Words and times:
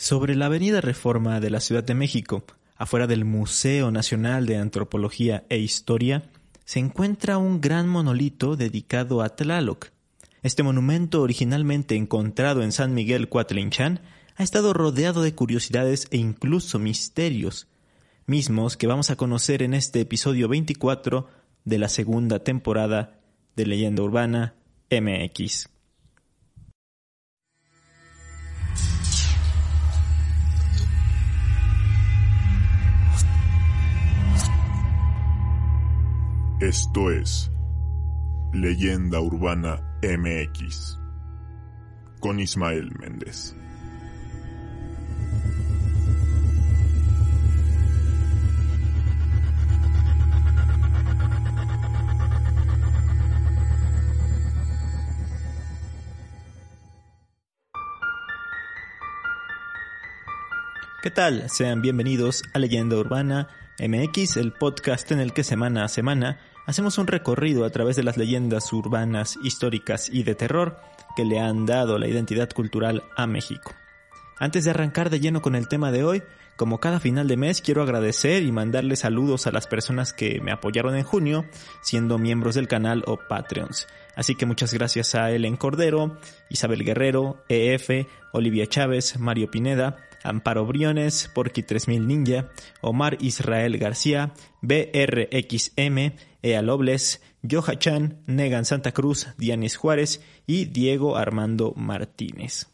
Sobre 0.00 0.34
la 0.34 0.46
Avenida 0.46 0.80
Reforma 0.80 1.40
de 1.40 1.50
la 1.50 1.60
Ciudad 1.60 1.84
de 1.84 1.94
México, 1.94 2.42
afuera 2.78 3.06
del 3.06 3.26
Museo 3.26 3.90
Nacional 3.90 4.46
de 4.46 4.56
Antropología 4.56 5.44
e 5.50 5.58
Historia, 5.58 6.22
se 6.64 6.78
encuentra 6.78 7.36
un 7.36 7.60
gran 7.60 7.86
monolito 7.86 8.56
dedicado 8.56 9.20
a 9.20 9.36
Tlaloc. 9.36 9.88
Este 10.42 10.62
monumento, 10.62 11.20
originalmente 11.20 11.96
encontrado 11.96 12.62
en 12.62 12.72
San 12.72 12.94
Miguel 12.94 13.28
Cuatlinchan, 13.28 14.00
ha 14.36 14.42
estado 14.42 14.72
rodeado 14.72 15.20
de 15.20 15.34
curiosidades 15.34 16.08
e 16.10 16.16
incluso 16.16 16.78
misterios, 16.78 17.68
mismos 18.24 18.78
que 18.78 18.86
vamos 18.86 19.10
a 19.10 19.16
conocer 19.16 19.62
en 19.62 19.74
este 19.74 20.00
episodio 20.00 20.48
24 20.48 21.28
de 21.66 21.78
la 21.78 21.90
segunda 21.90 22.38
temporada 22.38 23.20
de 23.54 23.66
Leyenda 23.66 24.02
Urbana 24.02 24.54
MX. 24.90 25.69
Esto 36.60 37.10
es 37.10 37.50
Leyenda 38.52 39.18
Urbana 39.18 39.80
MX 40.02 40.98
con 42.20 42.38
Ismael 42.38 42.90
Méndez. 42.98 43.56
¿Qué 61.02 61.10
tal? 61.10 61.48
Sean 61.48 61.80
bienvenidos 61.80 62.42
a 62.52 62.58
Leyenda 62.58 62.98
Urbana 62.98 63.48
MX, 63.80 64.36
el 64.36 64.52
podcast 64.52 65.10
en 65.10 65.20
el 65.20 65.32
que 65.32 65.42
semana 65.42 65.84
a 65.84 65.88
semana 65.88 66.38
hacemos 66.66 66.98
un 66.98 67.06
recorrido 67.06 67.64
a 67.64 67.70
través 67.70 67.96
de 67.96 68.02
las 68.02 68.18
leyendas 68.18 68.70
urbanas, 68.74 69.38
históricas 69.42 70.10
y 70.12 70.22
de 70.22 70.34
terror 70.34 70.78
que 71.16 71.24
le 71.24 71.40
han 71.40 71.64
dado 71.64 71.98
la 71.98 72.06
identidad 72.06 72.50
cultural 72.50 73.02
a 73.16 73.26
México. 73.26 73.72
Antes 74.40 74.64
de 74.64 74.70
arrancar 74.70 75.10
de 75.10 75.20
lleno 75.20 75.42
con 75.42 75.54
el 75.54 75.68
tema 75.68 75.92
de 75.92 76.02
hoy, 76.02 76.22
como 76.56 76.80
cada 76.80 76.98
final 76.98 77.28
de 77.28 77.36
mes 77.36 77.60
quiero 77.60 77.82
agradecer 77.82 78.42
y 78.42 78.52
mandarle 78.52 78.96
saludos 78.96 79.46
a 79.46 79.52
las 79.52 79.66
personas 79.66 80.14
que 80.14 80.40
me 80.40 80.50
apoyaron 80.50 80.96
en 80.96 81.04
junio, 81.04 81.44
siendo 81.82 82.16
miembros 82.16 82.54
del 82.54 82.66
canal 82.66 83.04
o 83.06 83.18
Patreons. 83.18 83.86
Así 84.16 84.36
que 84.36 84.46
muchas 84.46 84.72
gracias 84.72 85.14
a 85.14 85.30
Ellen 85.30 85.58
Cordero, 85.58 86.16
Isabel 86.48 86.84
Guerrero, 86.84 87.44
EF, 87.50 88.06
Olivia 88.32 88.66
Chávez, 88.66 89.18
Mario 89.18 89.50
Pineda, 89.50 89.98
Amparo 90.24 90.64
Briones, 90.64 91.30
Porky 91.34 91.62
3000 91.62 92.06
Ninja, 92.06 92.48
Omar 92.80 93.18
Israel 93.20 93.76
García, 93.76 94.32
BRXM, 94.62 96.16
Ea 96.40 96.62
Lobles, 96.62 97.20
Joha 97.48 97.78
Chan, 97.78 98.22
Negan 98.26 98.64
Santa 98.64 98.92
Cruz, 98.92 99.28
Dianis 99.36 99.76
Juárez 99.76 100.22
y 100.46 100.64
Diego 100.64 101.18
Armando 101.18 101.74
Martínez. 101.76 102.68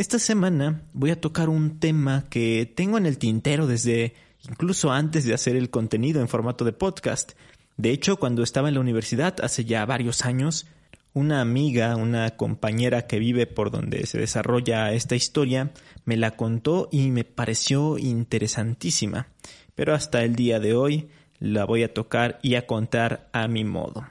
Esta 0.00 0.18
semana 0.18 0.80
voy 0.94 1.10
a 1.10 1.20
tocar 1.20 1.50
un 1.50 1.78
tema 1.78 2.24
que 2.30 2.72
tengo 2.74 2.96
en 2.96 3.04
el 3.04 3.18
tintero 3.18 3.66
desde 3.66 4.14
incluso 4.48 4.92
antes 4.92 5.26
de 5.26 5.34
hacer 5.34 5.56
el 5.56 5.68
contenido 5.68 6.22
en 6.22 6.28
formato 6.28 6.64
de 6.64 6.72
podcast. 6.72 7.32
De 7.76 7.90
hecho, 7.90 8.16
cuando 8.16 8.42
estaba 8.42 8.68
en 8.68 8.74
la 8.76 8.80
universidad 8.80 9.36
hace 9.42 9.66
ya 9.66 9.84
varios 9.84 10.24
años, 10.24 10.66
una 11.12 11.42
amiga, 11.42 11.96
una 11.96 12.30
compañera 12.30 13.06
que 13.06 13.18
vive 13.18 13.46
por 13.46 13.70
donde 13.70 14.06
se 14.06 14.18
desarrolla 14.18 14.90
esta 14.94 15.16
historia, 15.16 15.70
me 16.06 16.16
la 16.16 16.30
contó 16.30 16.88
y 16.90 17.10
me 17.10 17.24
pareció 17.24 17.98
interesantísima. 17.98 19.28
Pero 19.74 19.94
hasta 19.94 20.24
el 20.24 20.34
día 20.34 20.60
de 20.60 20.72
hoy 20.72 21.10
la 21.40 21.66
voy 21.66 21.82
a 21.82 21.92
tocar 21.92 22.38
y 22.42 22.54
a 22.54 22.66
contar 22.66 23.28
a 23.34 23.48
mi 23.48 23.64
modo. 23.64 24.06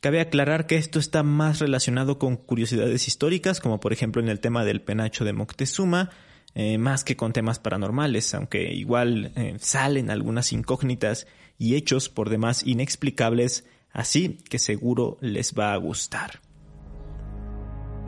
Cabe 0.00 0.20
aclarar 0.20 0.66
que 0.66 0.76
esto 0.76 0.98
está 0.98 1.22
más 1.22 1.58
relacionado 1.58 2.18
con 2.18 2.36
curiosidades 2.36 3.06
históricas, 3.06 3.60
como 3.60 3.80
por 3.80 3.92
ejemplo 3.92 4.22
en 4.22 4.28
el 4.28 4.40
tema 4.40 4.64
del 4.64 4.80
penacho 4.80 5.24
de 5.24 5.32
Moctezuma, 5.32 6.10
eh, 6.54 6.78
más 6.78 7.04
que 7.04 7.16
con 7.16 7.32
temas 7.32 7.58
paranormales, 7.58 8.34
aunque 8.34 8.72
igual 8.72 9.32
eh, 9.36 9.56
salen 9.60 10.10
algunas 10.10 10.52
incógnitas 10.52 11.26
y 11.58 11.76
hechos 11.76 12.08
por 12.08 12.30
demás 12.30 12.66
inexplicables 12.66 13.64
Así 13.92 14.38
que 14.48 14.58
seguro 14.58 15.18
les 15.20 15.54
va 15.54 15.72
a 15.72 15.76
gustar. 15.76 16.40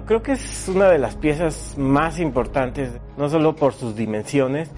Creo 0.06 0.22
que 0.22 0.32
es 0.32 0.68
una 0.68 0.88
de 0.88 0.98
las 0.98 1.16
piezas 1.16 1.76
más 1.76 2.18
importantes, 2.18 2.90
no 3.16 3.28
solo 3.28 3.54
por 3.54 3.72
sus 3.72 3.96
dimensiones, 3.96 4.70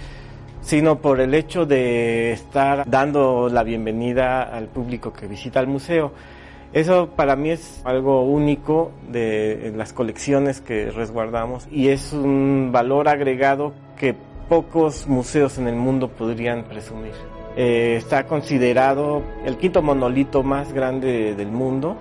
sino 0.60 1.00
por 1.00 1.20
el 1.20 1.34
hecho 1.34 1.66
de 1.66 2.32
estar 2.32 2.88
dando 2.88 3.48
la 3.48 3.62
bienvenida 3.62 4.42
al 4.42 4.68
público 4.68 5.12
que 5.12 5.26
visita 5.26 5.60
el 5.60 5.66
museo. 5.66 6.12
Eso 6.74 7.08
para 7.10 7.36
mí 7.36 7.50
es 7.50 7.80
algo 7.84 8.24
único 8.24 8.90
de 9.08 9.72
las 9.76 9.92
colecciones 9.92 10.60
que 10.60 10.90
resguardamos 10.90 11.68
y 11.70 11.88
es 11.88 12.12
un 12.12 12.70
valor 12.72 13.06
agregado 13.06 13.72
que 13.96 14.16
pocos 14.48 15.06
museos 15.06 15.56
en 15.58 15.68
el 15.68 15.76
mundo 15.76 16.08
podrían 16.08 16.64
presumir. 16.64 17.12
Eh, 17.56 17.94
está 17.96 18.26
considerado 18.26 19.22
el 19.46 19.56
quinto 19.56 19.82
monolito 19.82 20.42
más 20.42 20.72
grande 20.72 21.36
del 21.36 21.52
mundo 21.52 21.96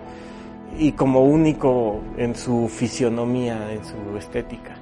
y 0.79 0.94
como 0.94 1.22
único 1.23 2.01
en 2.17 2.35
su 2.35 2.67
fisionomía, 2.67 3.72
en 3.72 3.85
su 3.85 4.17
estética. 4.17 4.75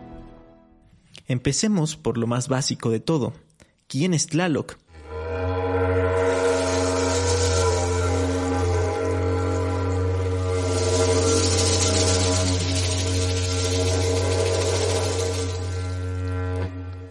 Empecemos 1.28 1.98
por 1.98 2.18
lo 2.18 2.28
más 2.28 2.48
básico 2.48 2.92
de 2.92 3.02
todo. 3.02 3.34
¿Quién 3.88 4.14
es 4.14 4.28
Tlaloc? 4.28 4.78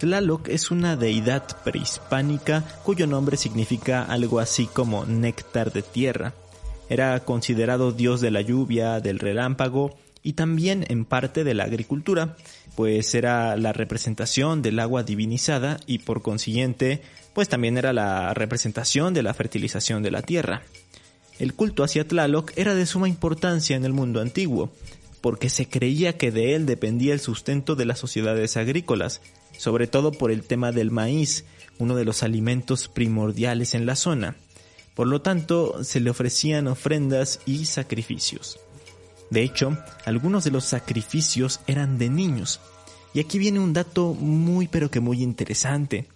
Tlaloc 0.01 0.47
es 0.49 0.71
una 0.71 0.95
deidad 0.95 1.43
prehispánica 1.63 2.63
cuyo 2.83 3.05
nombre 3.05 3.37
significa 3.37 4.03
algo 4.03 4.39
así 4.39 4.65
como 4.65 5.05
néctar 5.05 5.71
de 5.71 5.83
tierra. 5.83 6.33
Era 6.89 7.19
considerado 7.19 7.91
dios 7.91 8.19
de 8.19 8.31
la 8.31 8.41
lluvia, 8.41 8.99
del 8.99 9.19
relámpago 9.19 9.95
y 10.23 10.33
también 10.33 10.85
en 10.89 11.05
parte 11.05 11.43
de 11.43 11.53
la 11.53 11.65
agricultura, 11.65 12.35
pues 12.75 13.13
era 13.13 13.55
la 13.57 13.73
representación 13.73 14.63
del 14.63 14.79
agua 14.79 15.03
divinizada 15.03 15.79
y 15.85 15.99
por 15.99 16.23
consiguiente, 16.23 17.03
pues 17.35 17.47
también 17.47 17.77
era 17.77 17.93
la 17.93 18.33
representación 18.33 19.13
de 19.13 19.21
la 19.21 19.35
fertilización 19.35 20.01
de 20.01 20.09
la 20.09 20.23
tierra. 20.23 20.63
El 21.37 21.53
culto 21.53 21.83
hacia 21.83 22.07
Tlaloc 22.07 22.51
era 22.55 22.73
de 22.73 22.87
suma 22.87 23.07
importancia 23.07 23.75
en 23.75 23.85
el 23.85 23.93
mundo 23.93 24.19
antiguo, 24.19 24.71
porque 25.21 25.49
se 25.49 25.67
creía 25.67 26.17
que 26.17 26.31
de 26.31 26.55
él 26.55 26.65
dependía 26.65 27.13
el 27.13 27.19
sustento 27.19 27.75
de 27.75 27.85
las 27.85 27.99
sociedades 27.99 28.57
agrícolas, 28.57 29.21
sobre 29.57 29.87
todo 29.87 30.11
por 30.11 30.31
el 30.31 30.43
tema 30.43 30.71
del 30.71 30.91
maíz, 30.91 31.45
uno 31.77 31.95
de 31.95 32.05
los 32.05 32.23
alimentos 32.23 32.87
primordiales 32.87 33.75
en 33.75 33.85
la 33.85 33.95
zona. 33.95 34.35
Por 34.95 35.07
lo 35.07 35.21
tanto, 35.21 35.83
se 35.83 35.99
le 35.99 36.09
ofrecían 36.09 36.67
ofrendas 36.67 37.39
y 37.45 37.65
sacrificios. 37.65 38.59
De 39.29 39.43
hecho, 39.43 39.77
algunos 40.05 40.43
de 40.43 40.51
los 40.51 40.65
sacrificios 40.65 41.61
eran 41.65 41.97
de 41.97 42.09
niños. 42.09 42.59
Y 43.13 43.19
aquí 43.19 43.39
viene 43.39 43.59
un 43.59 43.73
dato 43.73 44.13
muy 44.13 44.67
pero 44.67 44.91
que 44.91 44.99
muy 44.99 45.21
interesante. 45.23 46.07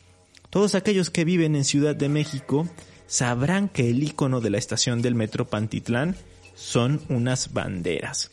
Todos 0.49 0.75
aquellos 0.75 1.09
que 1.09 1.25
viven 1.25 1.55
en 1.55 1.63
Ciudad 1.63 1.95
de 1.95 2.09
México 2.09 2.67
sabrán 3.07 3.69
que 3.69 3.89
el 3.89 4.03
icono 4.03 4.41
de 4.41 4.49
la 4.49 4.57
estación 4.57 5.01
del 5.01 5.15
metro 5.15 5.47
Pantitlán 5.47 6.15
son 6.55 7.01
unas 7.09 7.53
banderas. 7.53 8.31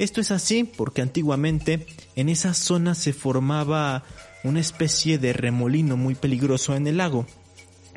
Esto 0.00 0.22
es 0.22 0.30
así 0.30 0.64
porque 0.64 1.02
antiguamente 1.02 1.86
en 2.16 2.30
esa 2.30 2.54
zona 2.54 2.94
se 2.94 3.12
formaba 3.12 4.02
una 4.44 4.58
especie 4.58 5.18
de 5.18 5.34
remolino 5.34 5.98
muy 5.98 6.14
peligroso 6.14 6.74
en 6.74 6.86
el 6.86 6.96
lago, 6.96 7.26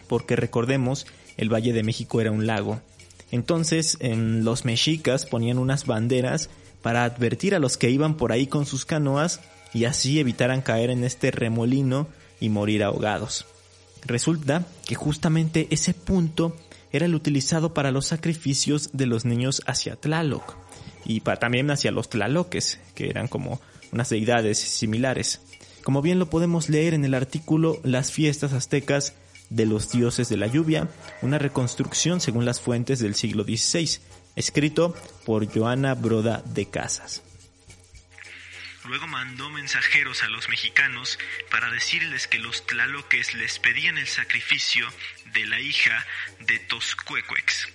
porque 0.10 0.36
recordemos, 0.36 1.07
el 1.38 1.48
Valle 1.48 1.72
de 1.72 1.81
México 1.81 2.19
era 2.19 2.30
un 2.30 2.45
lago. 2.45 2.81
Entonces, 3.31 3.95
en 4.01 4.44
los 4.44 4.66
mexicas 4.66 5.25
ponían 5.25 5.57
unas 5.57 5.86
banderas 5.86 6.50
para 6.81 7.06
advertir 7.06 7.56
a 7.56 7.60
los 7.60 7.78
que 7.78 7.89
iban 7.89 8.18
por 8.18 8.33
ahí 8.33 8.48
con 8.48 8.66
sus 8.66 8.83
canoas 8.83 9.39
y 9.74 9.86
así 9.86 10.19
evitaran 10.19 10.62
caer 10.62 10.89
en 10.89 11.06
este 11.06 11.31
remolino 11.31 12.10
y 12.42 12.50
morir 12.50 12.83
ahogados. 12.83 13.45
Resulta 14.06 14.66
que 14.86 14.95
justamente 14.95 15.68
ese 15.69 15.94
punto 15.94 16.54
era 16.92 17.06
el 17.06 17.16
utilizado 17.16 17.74
para 17.74 17.92
los 17.92 18.07
sacrificios 18.07 18.89
de 18.92 19.06
los 19.06 19.24
niños 19.24 19.62
hacia 19.66 19.95
Tlaloc 19.95 20.62
y 21.06 21.22
también 21.22 21.72
hacia 21.72 21.92
los 21.92 22.10
tlaloques, 22.10 22.80
que 22.96 23.10
eran 23.10 23.28
como 23.28 23.62
unas 23.92 24.10
deidades 24.10 24.60
similares 24.60 25.42
como 25.84 26.02
bien 26.02 26.18
lo 26.18 26.30
podemos 26.30 26.70
leer 26.70 26.94
en 26.94 27.06
el 27.06 27.14
artículo 27.14 27.80
Las 27.84 28.12
fiestas 28.12 28.54
aztecas 28.54 29.16
de 29.50 29.66
los 29.66 29.92
dioses 29.92 30.30
de 30.30 30.38
la 30.38 30.48
lluvia, 30.48 30.90
una 31.22 31.38
reconstrucción 31.38 32.22
según 32.22 32.46
las 32.46 32.62
fuentes 32.62 33.00
del 33.00 33.16
siglo 33.16 33.44
XVI, 33.44 34.00
escrito 34.36 34.96
por 35.26 35.46
Joana 35.54 35.94
Broda 35.94 36.42
de 36.46 36.70
Casas. 36.70 37.22
Luego 38.86 39.08
mandó 39.08 39.50
mensajeros 39.50 40.24
a 40.24 40.28
los 40.28 40.50
mexicanos 40.50 41.20
para 41.52 41.70
decirles 41.72 42.28
que 42.28 42.40
los 42.40 42.66
tlaloques 42.66 43.34
les 43.36 43.60
pedían 43.60 43.98
el 43.98 44.08
sacrificio 44.08 44.88
de 45.34 45.46
la 45.46 45.60
hija 45.60 46.06
de 46.48 46.60
Toscuecuex. 46.60 47.68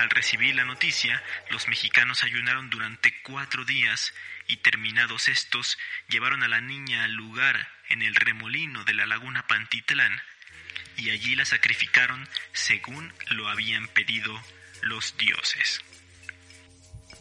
Al 0.00 0.08
recibir 0.08 0.54
la 0.54 0.64
noticia, 0.64 1.22
los 1.50 1.68
mexicanos 1.68 2.24
ayunaron 2.24 2.70
durante 2.70 3.12
cuatro 3.22 3.66
días 3.66 4.14
y 4.48 4.56
terminados 4.56 5.28
estos, 5.28 5.76
llevaron 6.08 6.42
a 6.42 6.48
la 6.48 6.62
niña 6.62 7.04
al 7.04 7.12
lugar 7.12 7.68
en 7.90 8.00
el 8.00 8.14
remolino 8.14 8.82
de 8.84 8.94
la 8.94 9.04
laguna 9.04 9.46
Pantitlán 9.46 10.12
y 10.96 11.10
allí 11.10 11.36
la 11.36 11.44
sacrificaron 11.44 12.26
según 12.54 13.12
lo 13.28 13.46
habían 13.50 13.88
pedido 13.88 14.32
los 14.80 15.18
dioses. 15.18 15.82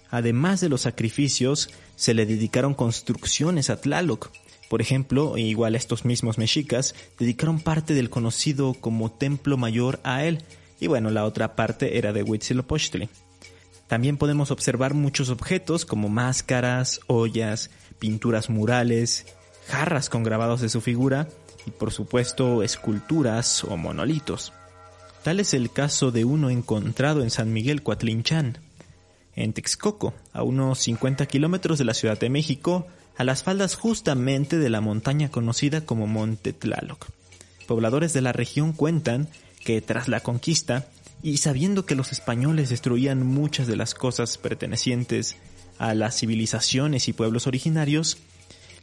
Además 0.09 0.61
de 0.61 0.69
los 0.69 0.83
sacrificios, 0.83 1.69
se 1.97 2.13
le 2.13 2.25
dedicaron 2.25 2.73
construcciones 2.73 3.69
a 3.69 3.81
Tlaloc. 3.81 4.31
Por 4.69 4.81
ejemplo, 4.81 5.37
igual 5.37 5.75
estos 5.75 6.05
mismos 6.05 6.37
mexicas 6.37 6.95
dedicaron 7.19 7.59
parte 7.59 7.93
del 7.93 8.09
conocido 8.09 8.73
como 8.73 9.11
Templo 9.11 9.57
Mayor 9.57 9.99
a 10.05 10.23
él, 10.23 10.45
y 10.79 10.87
bueno, 10.87 11.09
la 11.09 11.25
otra 11.25 11.55
parte 11.55 11.97
era 11.97 12.13
de 12.13 12.23
Huitzilopochtli. 12.23 13.09
También 13.87 14.17
podemos 14.17 14.51
observar 14.51 14.93
muchos 14.93 15.29
objetos 15.29 15.85
como 15.85 16.09
máscaras, 16.09 17.01
ollas, 17.07 17.71
pinturas 17.97 18.49
murales, 18.49 19.25
jarras 19.67 20.09
con 20.09 20.23
grabados 20.23 20.61
de 20.61 20.69
su 20.69 20.79
figura 20.81 21.27
y 21.65 21.71
por 21.71 21.91
supuesto 21.91 22.63
esculturas 22.63 23.63
o 23.63 23.77
monolitos. 23.77 24.53
Tal 25.23 25.39
es 25.39 25.53
el 25.53 25.71
caso 25.71 26.11
de 26.11 26.23
uno 26.23 26.49
encontrado 26.49 27.23
en 27.23 27.29
San 27.29 27.51
Miguel 27.51 27.83
Coatlinchán, 27.83 28.59
en 29.35 29.53
Texcoco, 29.53 30.13
a 30.33 30.43
unos 30.43 30.79
50 30.79 31.25
kilómetros 31.25 31.77
de 31.77 31.85
la 31.85 31.93
Ciudad 31.93 32.19
de 32.19 32.29
México, 32.29 32.87
a 33.17 33.23
las 33.23 33.43
faldas 33.43 33.75
justamente 33.75 34.57
de 34.57 34.69
la 34.69 34.81
montaña 34.81 35.29
conocida 35.29 35.81
como 35.81 36.07
Monte 36.07 36.53
Tlaloc. 36.53 37.07
Pobladores 37.67 38.13
de 38.13 38.21
la 38.21 38.31
región 38.31 38.71
cuentan 38.71 39.29
que 39.63 39.81
tras 39.81 40.07
la 40.07 40.21
conquista, 40.21 40.87
y 41.21 41.37
sabiendo 41.37 41.85
que 41.85 41.95
los 41.95 42.11
españoles 42.11 42.69
destruían 42.69 43.25
muchas 43.25 43.67
de 43.67 43.75
las 43.75 43.93
cosas 43.93 44.37
pertenecientes 44.37 45.35
a 45.77 45.93
las 45.93 46.17
civilizaciones 46.17 47.07
y 47.07 47.13
pueblos 47.13 47.47
originarios, 47.47 48.17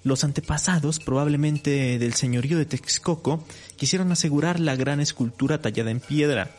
los 0.02 0.22
antepasados, 0.22 1.00
probablemente 1.00 1.98
del 1.98 2.14
señorío 2.14 2.58
de 2.58 2.66
Texcoco, 2.66 3.44
quisieron 3.76 4.12
asegurar 4.12 4.60
la 4.60 4.76
gran 4.76 5.00
escultura 5.00 5.60
tallada 5.60 5.90
en 5.90 6.00
piedra. 6.00 6.50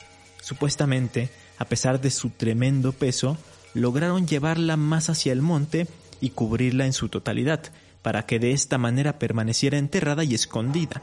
Supuestamente, 0.42 1.30
a 1.58 1.66
pesar 1.66 2.02
de 2.02 2.12
su 2.12 2.30
tremendo 2.32 2.92
peso, 2.92 3.38
lograron 3.74 4.28
llevarla 4.28 4.76
más 4.76 5.10
hacia 5.10 5.32
el 5.32 5.42
monte 5.42 5.88
y 6.20 6.32
cubrirla 6.32 6.86
en 6.86 6.94
su 6.94 7.10
totalidad, 7.10 7.64
para 8.02 8.26
que 8.26 8.40
de 8.40 8.52
esta 8.52 8.78
manera 8.78 9.18
permaneciera 9.18 9.78
enterrada 9.78 10.24
y 10.24 10.34
escondida. 10.34 11.02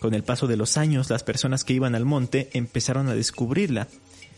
Con 0.00 0.14
el 0.14 0.22
paso 0.22 0.46
de 0.46 0.56
los 0.56 0.76
años, 0.76 1.10
las 1.10 1.24
personas 1.24 1.64
que 1.64 1.72
iban 1.72 1.94
al 1.94 2.04
monte 2.04 2.50
empezaron 2.52 3.08
a 3.08 3.14
descubrirla. 3.14 3.88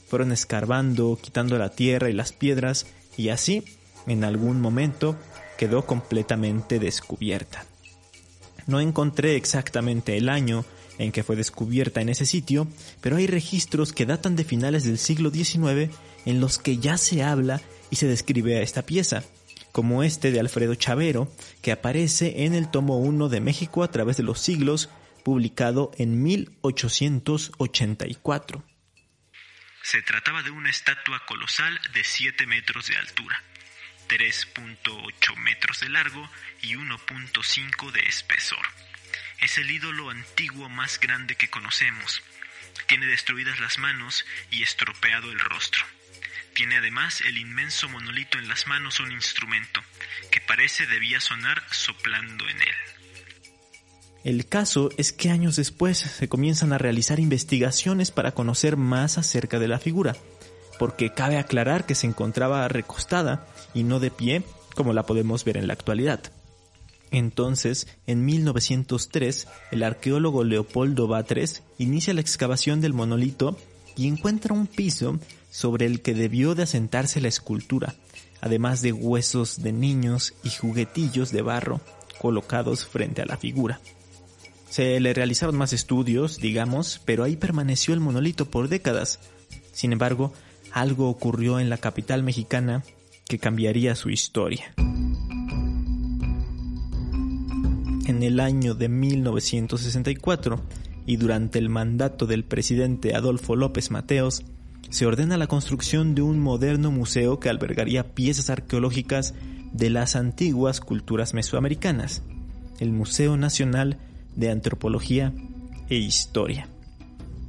Fueron 0.08 0.32
escarbando, 0.32 1.18
quitando 1.20 1.58
la 1.58 1.70
tierra 1.70 2.08
y 2.10 2.14
las 2.14 2.32
piedras, 2.32 2.86
y 3.16 3.28
así, 3.28 3.64
en 4.06 4.24
algún 4.24 4.60
momento, 4.60 5.16
quedó 5.58 5.84
completamente 5.84 6.78
descubierta. 6.78 7.66
No 8.66 8.80
encontré 8.80 9.36
exactamente 9.36 10.16
el 10.16 10.28
año 10.28 10.64
en 10.98 11.12
que 11.12 11.22
fue 11.22 11.36
descubierta 11.36 12.00
en 12.00 12.08
ese 12.08 12.26
sitio, 12.26 12.66
pero 13.00 13.16
hay 13.16 13.26
registros 13.26 13.92
que 13.92 14.06
datan 14.06 14.36
de 14.36 14.44
finales 14.44 14.84
del 14.84 14.98
siglo 14.98 15.30
XIX 15.30 15.90
en 16.26 16.40
los 16.40 16.58
que 16.58 16.78
ya 16.78 16.96
se 16.96 17.22
habla 17.22 17.60
y 17.90 17.96
se 17.96 18.06
describe 18.06 18.56
a 18.56 18.62
esta 18.62 18.82
pieza, 18.82 19.22
como 19.72 20.02
este 20.02 20.30
de 20.30 20.40
Alfredo 20.40 20.74
Chavero, 20.74 21.28
que 21.62 21.72
aparece 21.72 22.44
en 22.44 22.54
el 22.54 22.70
tomo 22.70 22.98
1 22.98 23.28
de 23.28 23.40
México 23.40 23.82
a 23.82 23.90
través 23.90 24.16
de 24.16 24.22
los 24.22 24.40
siglos, 24.40 24.88
publicado 25.22 25.92
en 25.98 26.22
1884. 26.22 28.64
Se 29.82 30.02
trataba 30.02 30.42
de 30.42 30.50
una 30.50 30.70
estatua 30.70 31.24
colosal 31.26 31.80
de 31.92 32.04
7 32.04 32.46
metros 32.46 32.86
de 32.88 32.96
altura 32.96 33.42
3.8 34.10 35.36
metros 35.36 35.78
de 35.78 35.88
largo 35.88 36.28
y 36.62 36.74
1.5 36.74 37.92
de 37.92 38.00
espesor. 38.00 38.66
Es 39.38 39.56
el 39.56 39.70
ídolo 39.70 40.10
antiguo 40.10 40.68
más 40.68 40.98
grande 40.98 41.36
que 41.36 41.48
conocemos. 41.48 42.20
Tiene 42.88 43.06
destruidas 43.06 43.60
las 43.60 43.78
manos 43.78 44.26
y 44.50 44.64
estropeado 44.64 45.30
el 45.30 45.38
rostro. 45.38 45.84
Tiene 46.54 46.78
además 46.78 47.20
el 47.20 47.38
inmenso 47.38 47.88
monolito 47.88 48.36
en 48.38 48.48
las 48.48 48.66
manos 48.66 48.98
un 48.98 49.12
instrumento, 49.12 49.80
que 50.32 50.40
parece 50.40 50.86
debía 50.86 51.20
sonar 51.20 51.62
soplando 51.70 52.48
en 52.48 52.62
él. 52.62 52.74
El 54.24 54.46
caso 54.46 54.90
es 54.96 55.12
que 55.12 55.30
años 55.30 55.56
después 55.56 55.98
se 55.98 56.28
comienzan 56.28 56.72
a 56.72 56.78
realizar 56.78 57.20
investigaciones 57.20 58.10
para 58.10 58.32
conocer 58.32 58.76
más 58.76 59.16
acerca 59.18 59.58
de 59.58 59.68
la 59.68 59.78
figura 59.78 60.14
porque 60.80 61.12
cabe 61.12 61.36
aclarar 61.36 61.84
que 61.84 61.94
se 61.94 62.06
encontraba 62.06 62.66
recostada 62.66 63.46
y 63.74 63.82
no 63.82 64.00
de 64.00 64.10
pie 64.10 64.42
como 64.74 64.94
la 64.94 65.04
podemos 65.04 65.44
ver 65.44 65.58
en 65.58 65.66
la 65.66 65.74
actualidad. 65.74 66.32
Entonces, 67.10 67.86
en 68.06 68.24
1903, 68.24 69.46
el 69.72 69.82
arqueólogo 69.82 70.42
Leopoldo 70.42 71.06
Batres 71.06 71.62
inicia 71.76 72.14
la 72.14 72.22
excavación 72.22 72.80
del 72.80 72.94
monolito 72.94 73.58
y 73.94 74.08
encuentra 74.08 74.54
un 74.54 74.66
piso 74.66 75.18
sobre 75.50 75.84
el 75.84 76.00
que 76.00 76.14
debió 76.14 76.54
de 76.54 76.62
asentarse 76.62 77.20
la 77.20 77.28
escultura, 77.28 77.94
además 78.40 78.80
de 78.80 78.94
huesos 78.94 79.62
de 79.62 79.72
niños 79.72 80.32
y 80.42 80.48
juguetillos 80.48 81.30
de 81.30 81.42
barro 81.42 81.82
colocados 82.18 82.86
frente 82.86 83.20
a 83.20 83.26
la 83.26 83.36
figura. 83.36 83.80
Se 84.70 85.00
le 85.00 85.12
realizaron 85.12 85.58
más 85.58 85.72
estudios, 85.72 86.38
digamos, 86.38 87.02
pero 87.04 87.24
ahí 87.24 87.36
permaneció 87.36 87.92
el 87.92 87.98
monolito 87.98 88.48
por 88.48 88.68
décadas. 88.68 89.18
Sin 89.72 89.92
embargo, 89.92 90.32
algo 90.72 91.08
ocurrió 91.08 91.58
en 91.58 91.68
la 91.70 91.78
capital 91.78 92.22
mexicana 92.22 92.84
que 93.26 93.40
cambiaría 93.40 93.96
su 93.96 94.10
historia. 94.10 94.72
En 98.06 98.22
el 98.22 98.38
año 98.38 98.74
de 98.74 98.88
1964 98.88 100.62
y 101.04 101.16
durante 101.16 101.58
el 101.58 101.68
mandato 101.68 102.26
del 102.26 102.44
presidente 102.44 103.16
Adolfo 103.16 103.56
López 103.56 103.90
Mateos, 103.90 104.44
se 104.88 105.04
ordena 105.04 105.36
la 105.36 105.48
construcción 105.48 106.14
de 106.14 106.22
un 106.22 106.38
moderno 106.38 106.92
museo 106.92 107.40
que 107.40 107.48
albergaría 107.48 108.14
piezas 108.14 108.50
arqueológicas 108.50 109.34
de 109.72 109.90
las 109.90 110.14
antiguas 110.14 110.80
culturas 110.80 111.34
mesoamericanas, 111.34 112.22
el 112.78 112.92
Museo 112.92 113.36
Nacional 113.36 113.98
de 114.36 114.50
Antropología 114.50 115.32
e 115.88 115.96
Historia. 115.96 116.68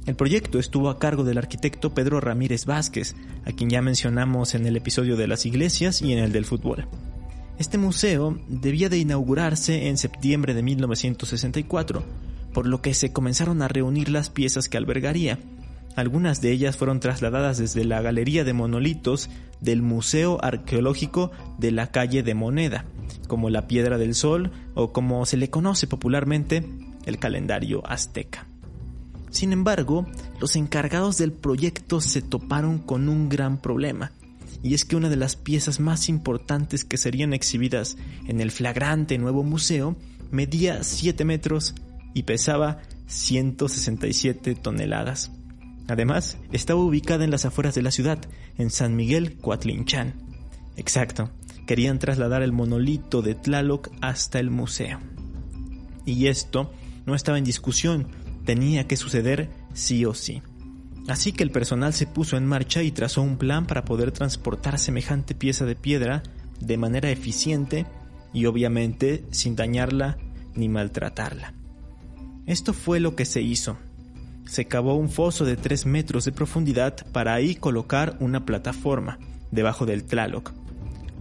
El 0.04 0.16
proyecto 0.16 0.58
estuvo 0.58 0.90
a 0.90 0.98
cargo 0.98 1.22
del 1.22 1.38
arquitecto 1.38 1.94
Pedro 1.94 2.20
Ramírez 2.20 2.66
Vázquez, 2.66 3.14
a 3.44 3.52
quien 3.52 3.70
ya 3.70 3.82
mencionamos 3.82 4.54
en 4.54 4.66
el 4.66 4.76
episodio 4.76 5.16
de 5.16 5.28
las 5.28 5.46
iglesias 5.46 6.02
y 6.02 6.12
en 6.12 6.18
el 6.18 6.32
del 6.32 6.44
fútbol. 6.44 6.88
Este 7.58 7.78
museo 7.78 8.36
debía 8.48 8.88
de 8.88 8.98
inaugurarse 8.98 9.88
en 9.88 9.96
septiembre 9.96 10.54
de 10.54 10.62
1964, 10.62 12.02
por 12.52 12.66
lo 12.66 12.82
que 12.82 12.94
se 12.94 13.12
comenzaron 13.12 13.62
a 13.62 13.68
reunir 13.68 14.08
las 14.08 14.30
piezas 14.30 14.68
que 14.68 14.76
albergaría. 14.76 15.38
Algunas 15.94 16.40
de 16.40 16.50
ellas 16.50 16.76
fueron 16.76 16.98
trasladadas 16.98 17.58
desde 17.58 17.84
la 17.84 18.02
Galería 18.02 18.42
de 18.42 18.54
Monolitos 18.54 19.30
del 19.60 19.82
Museo 19.82 20.42
Arqueológico 20.42 21.30
de 21.58 21.70
la 21.70 21.88
calle 21.92 22.24
de 22.24 22.34
Moneda, 22.34 22.86
como 23.32 23.48
la 23.48 23.66
Piedra 23.66 23.96
del 23.96 24.14
Sol 24.14 24.52
o 24.74 24.92
como 24.92 25.24
se 25.24 25.38
le 25.38 25.48
conoce 25.48 25.86
popularmente 25.86 26.68
el 27.06 27.18
calendario 27.18 27.82
azteca. 27.86 28.46
Sin 29.30 29.54
embargo, 29.54 30.06
los 30.38 30.54
encargados 30.54 31.16
del 31.16 31.32
proyecto 31.32 32.02
se 32.02 32.20
toparon 32.20 32.78
con 32.78 33.08
un 33.08 33.30
gran 33.30 33.56
problema, 33.56 34.12
y 34.62 34.74
es 34.74 34.84
que 34.84 34.96
una 34.96 35.08
de 35.08 35.16
las 35.16 35.34
piezas 35.36 35.80
más 35.80 36.10
importantes 36.10 36.84
que 36.84 36.98
serían 36.98 37.32
exhibidas 37.32 37.96
en 38.26 38.42
el 38.42 38.50
flagrante 38.50 39.16
nuevo 39.16 39.44
museo 39.44 39.96
medía 40.30 40.84
7 40.84 41.24
metros 41.24 41.74
y 42.12 42.24
pesaba 42.24 42.82
167 43.06 44.56
toneladas. 44.56 45.30
Además, 45.88 46.36
estaba 46.52 46.80
ubicada 46.80 47.24
en 47.24 47.30
las 47.30 47.46
afueras 47.46 47.74
de 47.74 47.80
la 47.80 47.92
ciudad, 47.92 48.18
en 48.58 48.68
San 48.68 48.94
Miguel 48.94 49.38
Coatlinchán. 49.38 50.16
Exacto, 50.76 51.30
querían 51.66 51.98
trasladar 51.98 52.42
el 52.42 52.52
monolito 52.52 53.22
de 53.22 53.34
Tlaloc 53.34 53.90
hasta 54.00 54.38
el 54.38 54.50
museo. 54.50 55.00
Y 56.04 56.26
esto 56.26 56.72
no 57.06 57.14
estaba 57.14 57.38
en 57.38 57.44
discusión, 57.44 58.08
tenía 58.44 58.86
que 58.86 58.96
suceder 58.96 59.50
sí 59.72 60.04
o 60.04 60.14
sí. 60.14 60.42
Así 61.08 61.32
que 61.32 61.42
el 61.42 61.50
personal 61.50 61.92
se 61.92 62.06
puso 62.06 62.36
en 62.36 62.46
marcha 62.46 62.82
y 62.82 62.92
trazó 62.92 63.22
un 63.22 63.36
plan 63.36 63.66
para 63.66 63.84
poder 63.84 64.12
transportar 64.12 64.78
semejante 64.78 65.34
pieza 65.34 65.64
de 65.64 65.74
piedra 65.74 66.22
de 66.60 66.76
manera 66.76 67.10
eficiente 67.10 67.86
y 68.32 68.46
obviamente 68.46 69.24
sin 69.30 69.56
dañarla 69.56 70.16
ni 70.54 70.68
maltratarla. 70.68 71.54
Esto 72.46 72.72
fue 72.72 73.00
lo 73.00 73.16
que 73.16 73.24
se 73.24 73.42
hizo. 73.42 73.78
Se 74.44 74.66
cavó 74.66 74.94
un 74.94 75.08
foso 75.08 75.44
de 75.44 75.56
3 75.56 75.86
metros 75.86 76.24
de 76.24 76.32
profundidad 76.32 76.96
para 77.12 77.34
ahí 77.34 77.54
colocar 77.54 78.16
una 78.20 78.44
plataforma 78.44 79.18
debajo 79.50 79.86
del 79.86 80.04
Tlaloc. 80.04 80.52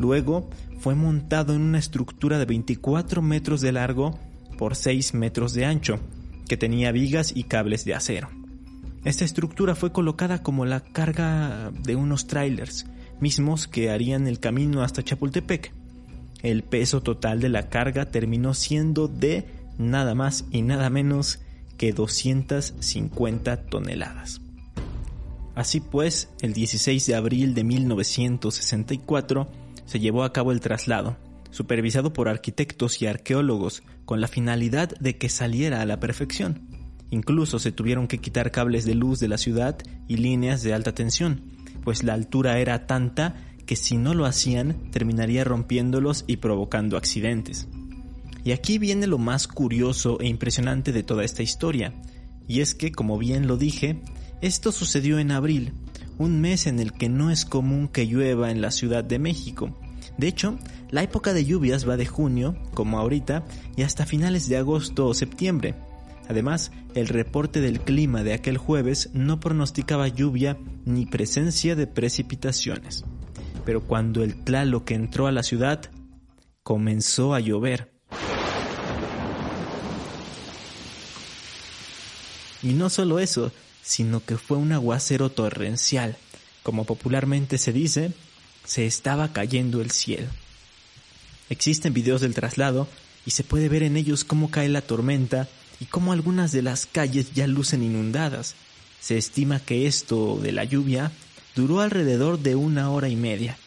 Luego 0.02 0.50
fue 0.80 0.96
montado 0.96 1.54
en 1.54 1.62
una 1.62 1.78
estructura 1.78 2.40
de 2.40 2.46
24 2.46 3.22
metros 3.22 3.62
de 3.62 3.72
largo 3.72 4.18
por 4.58 4.76
6 4.76 5.14
metros 5.14 5.54
de 5.54 5.66
ancho, 5.66 6.00
que 6.48 6.58
tenía 6.58 6.92
vigas 6.92 7.32
y 7.36 7.44
cables 7.44 7.86
de 7.86 7.94
acero. 7.94 8.30
Esta 9.06 9.26
estructura 9.26 9.76
fue 9.76 9.92
colocada 9.92 10.42
como 10.42 10.66
la 10.66 10.80
carga 10.80 11.72
de 11.84 11.96
unos 11.96 12.26
trailers, 12.26 12.88
mismos 13.20 13.68
que 13.68 13.92
harían 13.92 14.26
el 14.28 14.40
camino 14.40 14.82
hasta 14.82 15.04
Chapultepec. 15.04 15.72
El 16.42 16.64
peso 16.64 17.02
total 17.02 17.40
de 17.40 17.50
la 17.50 17.70
carga 17.70 18.06
terminó 18.10 18.56
siendo 18.56 19.08
de 19.08 19.46
nada 19.78 20.16
más 20.16 20.46
y 20.50 20.64
nada 20.64 20.90
menos 20.90 21.42
que 21.78 21.94
250 21.94 23.66
toneladas. 23.68 24.42
Así 25.54 25.80
pues, 25.80 26.30
el 26.42 26.54
16 26.54 27.06
de 27.06 27.14
abril 27.14 27.54
de 27.54 27.64
1964 27.64 29.62
se 29.92 30.00
llevó 30.00 30.24
a 30.24 30.32
cabo 30.32 30.54
el 30.54 30.62
traslado, 30.62 31.18
supervisado 31.50 32.14
por 32.14 32.30
arquitectos 32.30 33.02
y 33.02 33.08
arqueólogos, 33.08 33.84
con 34.06 34.22
la 34.22 34.30
finalidad 34.30 34.98
de 35.02 35.18
que 35.18 35.28
saliera 35.28 35.82
a 35.82 35.86
la 35.86 36.00
perfección. 36.00 36.70
Incluso 37.10 37.60
se 37.60 37.74
tuvieron 37.74 38.08
que 38.08 38.20
quitar 38.20 38.52
cables 38.52 38.86
de 38.86 38.96
luz 38.96 39.20
de 39.20 39.28
la 39.28 39.38
ciudad 39.38 39.78
y 40.08 40.16
líneas 40.16 40.64
de 40.64 40.74
alta 40.74 40.96
tensión, 40.96 41.42
pues 41.84 42.06
la 42.06 42.14
altura 42.14 42.60
era 42.60 42.88
tanta 42.88 43.36
que 43.66 43.76
si 43.76 43.98
no 43.98 44.14
lo 44.14 44.26
hacían 44.26 44.90
terminaría 44.92 45.44
rompiéndolos 45.44 46.24
y 46.26 46.38
provocando 46.38 46.96
accidentes. 46.96 47.68
Y 48.46 48.54
aquí 48.54 48.78
viene 48.78 49.08
lo 49.08 49.18
más 49.18 49.46
curioso 49.46 50.22
e 50.22 50.28
impresionante 50.28 50.94
de 50.94 51.04
toda 51.04 51.26
esta 51.26 51.44
historia, 51.44 51.94
y 52.48 52.62
es 52.62 52.76
que, 52.76 52.94
como 52.94 53.18
bien 53.18 53.46
lo 53.46 53.58
dije, 53.58 54.02
esto 54.40 54.72
sucedió 54.72 55.20
en 55.20 55.32
abril, 55.32 55.74
un 56.18 56.42
mes 56.42 56.68
en 56.68 56.80
el 56.80 56.94
que 56.94 57.10
no 57.10 57.32
es 57.32 57.46
común 57.46 57.88
que 57.88 58.06
llueva 58.06 58.52
en 58.52 58.62
la 58.62 58.72
Ciudad 58.72 59.04
de 59.04 59.20
México. 59.20 59.78
De 60.18 60.28
hecho, 60.28 60.58
la 60.90 61.04
época 61.04 61.34
de 61.34 61.46
lluvias 61.46 61.88
va 61.88 61.98
de 61.98 62.06
junio, 62.06 62.56
como 62.74 63.00
ahorita, 63.00 63.46
y 63.76 63.84
hasta 63.84 64.06
finales 64.06 64.50
de 64.50 64.58
agosto 64.58 65.08
o 65.08 65.14
septiembre. 65.14 65.76
Además, 66.28 66.72
el 66.94 67.08
reporte 67.08 67.62
del 67.62 67.80
clima 67.80 68.24
de 68.24 68.34
aquel 68.34 68.58
jueves 68.58 69.10
no 69.14 69.40
pronosticaba 69.40 70.08
lluvia 70.08 70.58
ni 70.86 71.06
presencia 71.06 71.76
de 71.76 71.88
precipitaciones. 71.88 73.04
Pero 73.66 73.82
cuando 73.82 74.24
el 74.24 74.36
Tlaloc 74.44 74.92
entró 74.92 75.28
a 75.28 75.32
la 75.32 75.44
ciudad, 75.44 75.90
comenzó 76.64 77.34
a 77.34 77.40
llover. 77.40 77.92
Y 82.64 82.74
no 82.74 82.90
solo 82.90 83.20
eso, 83.20 83.52
sino 83.84 84.24
que 84.24 84.38
fue 84.38 84.58
un 84.58 84.72
aguacero 84.72 85.30
torrencial. 85.30 86.18
Como 86.64 86.86
popularmente 86.86 87.58
se 87.58 87.74
dice, 87.74 88.14
se 88.66 88.86
estaba 88.86 89.34
cayendo 89.34 89.82
el 89.82 89.92
cielo. 89.92 90.28
Existen 91.50 91.94
videos 91.94 92.22
del 92.22 92.34
traslado 92.34 92.88
y 93.26 93.32
se 93.32 93.44
puede 93.44 93.70
ver 93.70 93.84
en 93.84 93.98
ellos 93.98 94.24
cómo 94.24 94.52
cae 94.52 94.70
la 94.70 94.82
tormenta 94.82 95.48
y 95.80 95.86
cómo 95.86 96.14
algunas 96.14 96.52
de 96.52 96.62
las 96.62 96.86
calles 96.86 97.34
ya 97.34 97.48
lucen 97.48 97.84
inundadas. 97.84 98.56
Se 99.00 99.18
estima 99.18 99.60
que 99.60 99.88
esto 99.88 100.40
de 100.42 100.52
la 100.52 100.64
lluvia 100.64 101.12
duró 101.56 101.82
alrededor 101.82 102.40
de 102.40 102.56
una 102.56 102.92
hora 102.92 103.10
y 103.10 103.16
media. 103.16 103.58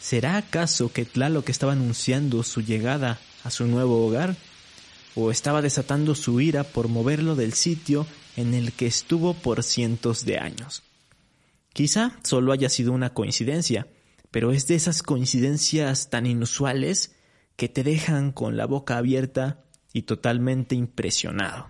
¿Será 0.00 0.36
acaso 0.36 0.92
que 0.92 1.04
Tlaloc 1.04 1.48
estaba 1.48 1.72
anunciando 1.72 2.42
su 2.42 2.62
llegada 2.62 3.18
a 3.44 3.50
su 3.50 3.66
nuevo 3.66 4.06
hogar? 4.06 4.36
¿O 5.14 5.30
estaba 5.30 5.62
desatando 5.62 6.14
su 6.14 6.40
ira 6.40 6.64
por 6.64 6.88
moverlo 6.88 7.36
del 7.36 7.54
sitio 7.54 8.06
en 8.36 8.54
el 8.54 8.72
que 8.72 8.86
estuvo 8.86 9.34
por 9.34 9.62
cientos 9.62 10.24
de 10.24 10.38
años? 10.38 10.82
Quizá 11.72 12.18
solo 12.22 12.52
haya 12.52 12.68
sido 12.68 12.92
una 12.92 13.12
coincidencia, 13.12 13.86
pero 14.30 14.52
es 14.52 14.66
de 14.66 14.74
esas 14.76 15.02
coincidencias 15.02 16.10
tan 16.10 16.26
inusuales 16.26 17.14
que 17.56 17.68
te 17.68 17.82
dejan 17.82 18.32
con 18.32 18.56
la 18.56 18.66
boca 18.66 18.98
abierta 18.98 19.64
y 19.92 20.02
totalmente 20.02 20.74
impresionado. 20.74 21.68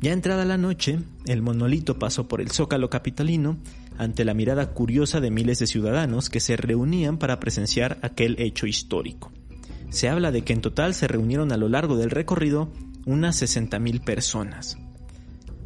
Ya 0.00 0.12
entrada 0.12 0.44
la 0.44 0.58
noche, 0.58 0.98
el 1.26 1.42
monolito 1.42 1.98
pasó 1.98 2.26
por 2.26 2.40
el 2.40 2.50
zócalo 2.50 2.90
capitalino 2.90 3.58
ante 3.98 4.24
la 4.24 4.34
mirada 4.34 4.70
curiosa 4.70 5.20
de 5.20 5.30
miles 5.30 5.60
de 5.60 5.66
ciudadanos 5.66 6.28
que 6.28 6.40
se 6.40 6.56
reunían 6.56 7.18
para 7.18 7.38
presenciar 7.38 7.98
aquel 8.02 8.36
hecho 8.40 8.66
histórico. 8.66 9.32
Se 9.90 10.08
habla 10.08 10.32
de 10.32 10.42
que 10.42 10.54
en 10.54 10.60
total 10.60 10.94
se 10.94 11.06
reunieron 11.06 11.52
a 11.52 11.56
lo 11.56 11.68
largo 11.68 11.96
del 11.96 12.10
recorrido 12.10 12.72
unas 13.06 13.40
60.000 13.40 14.02
personas. 14.02 14.76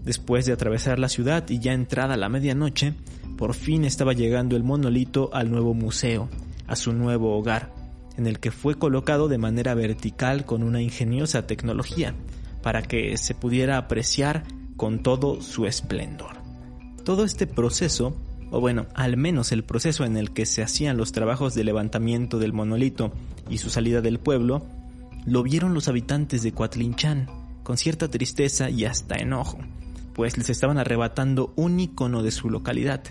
Después 0.07 0.47
de 0.47 0.53
atravesar 0.53 1.01
la 1.01 1.09
ciudad 1.09 1.51
y 1.51 1.59
ya 1.59 1.73
entrada 1.73 2.17
la 2.17 2.29
medianoche, 2.29 2.95
por 3.37 3.55
fin 3.55 3.85
estaba 3.85 4.13
llegando 4.13 4.55
el 4.55 4.63
monolito 4.63 5.31
al 5.35 5.51
nuevo 5.51 5.75
museo, 5.75 6.29
a 6.69 6.77
su 6.77 6.93
nuevo 6.93 7.37
hogar, 7.37 7.75
en 8.17 8.29
el 8.29 8.39
que 8.39 8.53
fue 8.53 8.77
colocado 8.77 9.27
de 9.27 9.39
manera 9.39 9.75
vertical 9.75 10.47
con 10.47 10.63
una 10.63 10.81
ingeniosa 10.81 11.49
tecnología, 11.49 12.15
para 12.63 12.83
que 12.83 13.17
se 13.17 13.35
pudiera 13.35 13.79
apreciar 13.79 14.45
con 14.77 15.03
todo 15.03 15.43
su 15.43 15.67
esplendor. 15.67 16.37
Todo 17.03 17.25
este 17.25 17.49
proceso, 17.49 18.17
o 18.53 18.61
bueno, 18.61 18.87
al 18.95 19.17
menos 19.17 19.51
el 19.51 19.65
proceso 19.65 20.05
en 20.05 20.17
el 20.17 20.31
que 20.31 20.47
se 20.47 20.63
hacían 20.63 20.97
los 20.97 21.11
trabajos 21.11 21.53
de 21.57 21.65
levantamiento 21.65 22.39
del 22.39 22.53
monolito 22.53 23.13
y 23.51 23.59
su 23.59 23.71
salida 23.71 24.03
del 24.03 24.21
pueblo, 24.21 24.65
lo 25.25 25.43
vieron 25.43 25.75
los 25.75 25.89
habitantes 25.89 26.45
de 26.45 26.53
Coatlinchan, 26.53 27.27
con 27.65 27.77
cierta 27.77 28.07
tristeza 28.07 28.71
y 28.71 28.85
hasta 28.85 29.17
enojo, 29.17 29.59
pues 30.17 30.39
les 30.39 30.49
estaban 30.49 30.79
arrebatando 30.79 31.53
un 31.57 31.79
icono 31.79 32.23
de 32.23 32.31
su 32.31 32.49
localidad, 32.49 33.03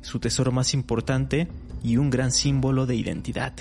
su 0.00 0.20
tesoro 0.20 0.52
más 0.52 0.74
importante 0.74 1.48
y 1.82 1.96
un 1.96 2.08
gran 2.08 2.30
símbolo 2.30 2.86
de 2.86 2.94
identidad. 2.94 3.52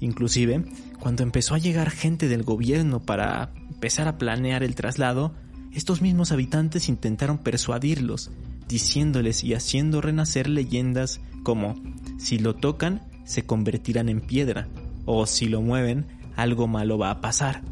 Inclusive, 0.00 0.64
cuando 0.98 1.22
empezó 1.22 1.54
a 1.54 1.58
llegar 1.58 1.90
gente 1.90 2.26
del 2.26 2.42
gobierno 2.42 2.98
para 2.98 3.52
empezar 3.70 4.08
a 4.08 4.18
planear 4.18 4.64
el 4.64 4.74
traslado, 4.74 5.32
estos 5.72 6.02
mismos 6.02 6.32
habitantes 6.32 6.88
intentaron 6.88 7.38
persuadirlos, 7.38 8.32
diciéndoles 8.66 9.44
y 9.44 9.54
haciendo 9.54 10.00
renacer 10.00 10.48
leyendas 10.48 11.20
como 11.44 11.76
si 12.18 12.40
lo 12.40 12.56
tocan 12.56 13.02
se 13.24 13.46
convertirán 13.46 14.08
en 14.08 14.20
piedra 14.20 14.66
o 15.04 15.26
si 15.26 15.46
lo 15.46 15.62
mueven 15.62 16.06
algo 16.34 16.66
malo 16.66 16.98
va 16.98 17.12
a 17.12 17.20
pasar. 17.20 17.62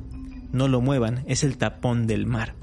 No 0.53 0.69
lo 0.69 0.81
muevan, 0.81 1.25
es 1.27 1.43
el 1.43 1.59
tapón 1.59 2.07
del 2.07 2.27
mar. 2.27 2.55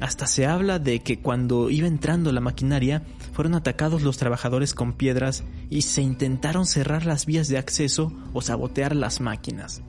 Hasta 0.00 0.26
se 0.26 0.46
habla 0.46 0.78
de 0.78 1.00
que 1.00 1.20
cuando 1.20 1.68
iba 1.68 1.86
entrando 1.86 2.32
la 2.32 2.40
maquinaria 2.40 3.02
fueron 3.32 3.54
atacados 3.54 4.02
los 4.02 4.16
trabajadores 4.16 4.72
con 4.72 4.94
piedras 4.94 5.44
y 5.68 5.82
se 5.82 6.00
intentaron 6.00 6.64
cerrar 6.64 7.04
las 7.04 7.26
vías 7.26 7.48
de 7.48 7.58
acceso 7.58 8.12
o 8.32 8.40
sabotear 8.40 8.96
las 8.96 9.20
máquinas. 9.20 9.82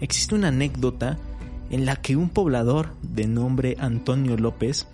Existe 0.00 0.34
una 0.34 0.48
anécdota 0.48 1.18
en 1.70 1.84
la 1.84 1.96
que 1.96 2.16
un 2.16 2.30
poblador 2.30 2.94
de 3.02 3.26
nombre 3.26 3.76
Antonio 3.78 4.36
López 4.38 4.86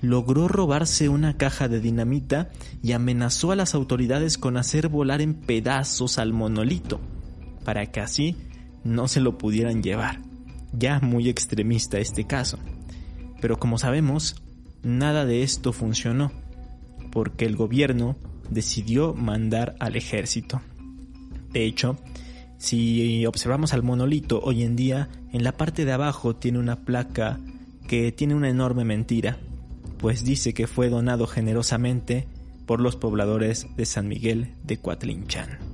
logró 0.00 0.48
robarse 0.48 1.08
una 1.08 1.36
caja 1.36 1.68
de 1.68 1.80
dinamita 1.80 2.50
y 2.82 2.92
amenazó 2.92 3.52
a 3.52 3.56
las 3.56 3.74
autoridades 3.74 4.38
con 4.38 4.56
hacer 4.56 4.88
volar 4.88 5.22
en 5.22 5.34
pedazos 5.34 6.18
al 6.18 6.32
monolito, 6.32 7.00
para 7.64 7.86
que 7.90 8.00
así 8.00 8.36
no 8.84 9.08
se 9.08 9.20
lo 9.20 9.38
pudieran 9.38 9.82
llevar. 9.82 10.20
Ya 10.72 11.00
muy 11.00 11.28
extremista 11.28 11.98
este 11.98 12.24
caso. 12.24 12.58
Pero 13.40 13.58
como 13.58 13.78
sabemos, 13.78 14.42
nada 14.82 15.24
de 15.24 15.42
esto 15.42 15.72
funcionó, 15.72 16.32
porque 17.10 17.44
el 17.44 17.56
gobierno 17.56 18.16
decidió 18.50 19.14
mandar 19.14 19.74
al 19.80 19.96
ejército. 19.96 20.60
De 21.52 21.64
hecho, 21.64 21.96
si 22.58 23.24
observamos 23.26 23.72
al 23.72 23.82
monolito 23.82 24.40
hoy 24.42 24.62
en 24.62 24.76
día, 24.76 25.08
en 25.32 25.44
la 25.44 25.52
parte 25.52 25.84
de 25.84 25.92
abajo 25.92 26.36
tiene 26.36 26.58
una 26.58 26.84
placa 26.84 27.38
que 27.86 28.12
tiene 28.12 28.34
una 28.34 28.48
enorme 28.48 28.84
mentira, 28.84 29.38
pues 29.98 30.24
dice 30.24 30.54
que 30.54 30.66
fue 30.66 30.88
donado 30.88 31.26
generosamente 31.26 32.26
por 32.66 32.80
los 32.80 32.96
pobladores 32.96 33.66
de 33.76 33.86
San 33.86 34.08
Miguel 34.08 34.54
de 34.64 34.78
Coatlinchan. 34.78 35.73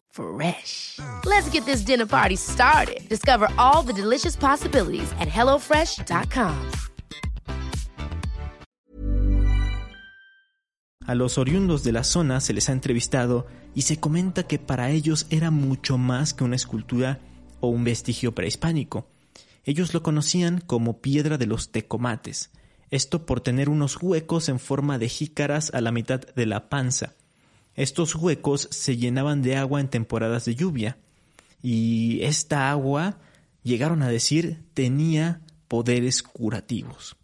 Fresh. 0.11 0.99
Let's 1.25 1.49
get 1.49 1.65
this 1.65 1.85
dinner 1.85 2.05
party 2.05 2.35
started. 2.35 3.07
Discover 3.09 3.47
all 3.57 3.83
the 3.83 3.93
delicious 3.93 4.35
possibilities 4.35 5.11
at 5.19 5.27
hellofresh.com. 5.27 6.53
A 11.07 11.15
los 11.15 11.37
oriundos 11.37 11.83
de 11.83 11.91
la 11.91 12.03
zona 12.03 12.39
se 12.41 12.53
les 12.53 12.69
ha 12.69 12.73
entrevistado 12.73 13.47
y 13.73 13.81
se 13.81 13.99
comenta 13.99 14.43
que 14.43 14.59
para 14.59 14.91
ellos 14.91 15.25
era 15.29 15.49
mucho 15.49 15.97
más 15.97 16.33
que 16.33 16.43
una 16.43 16.55
escultura 16.55 17.19
o 17.59 17.69
un 17.69 17.83
vestigio 17.83 18.33
prehispánico. 18.33 19.07
Ellos 19.63 19.93
lo 19.93 20.03
conocían 20.03 20.61
como 20.61 21.01
piedra 21.01 21.37
de 21.37 21.47
los 21.47 21.71
tecomates, 21.71 22.51
esto 22.91 23.25
por 23.25 23.41
tener 23.41 23.69
unos 23.69 24.01
huecos 24.01 24.49
en 24.49 24.59
forma 24.59 24.97
de 24.97 25.09
jícaras 25.09 25.71
a 25.73 25.81
la 25.81 25.91
mitad 25.91 26.19
de 26.19 26.45
la 26.45 26.69
panza. 26.69 27.13
Estos 27.75 28.15
huecos 28.15 28.67
se 28.71 28.97
llenaban 28.97 29.41
de 29.41 29.55
agua 29.55 29.79
en 29.79 29.87
temporadas 29.87 30.45
de 30.45 30.55
lluvia, 30.55 30.97
y 31.61 32.21
esta 32.23 32.71
agua, 32.71 33.19
llegaron 33.63 34.01
a 34.01 34.09
decir, 34.09 34.63
tenía 34.73 35.41
poderes 35.67 36.23
curativos. 36.23 37.15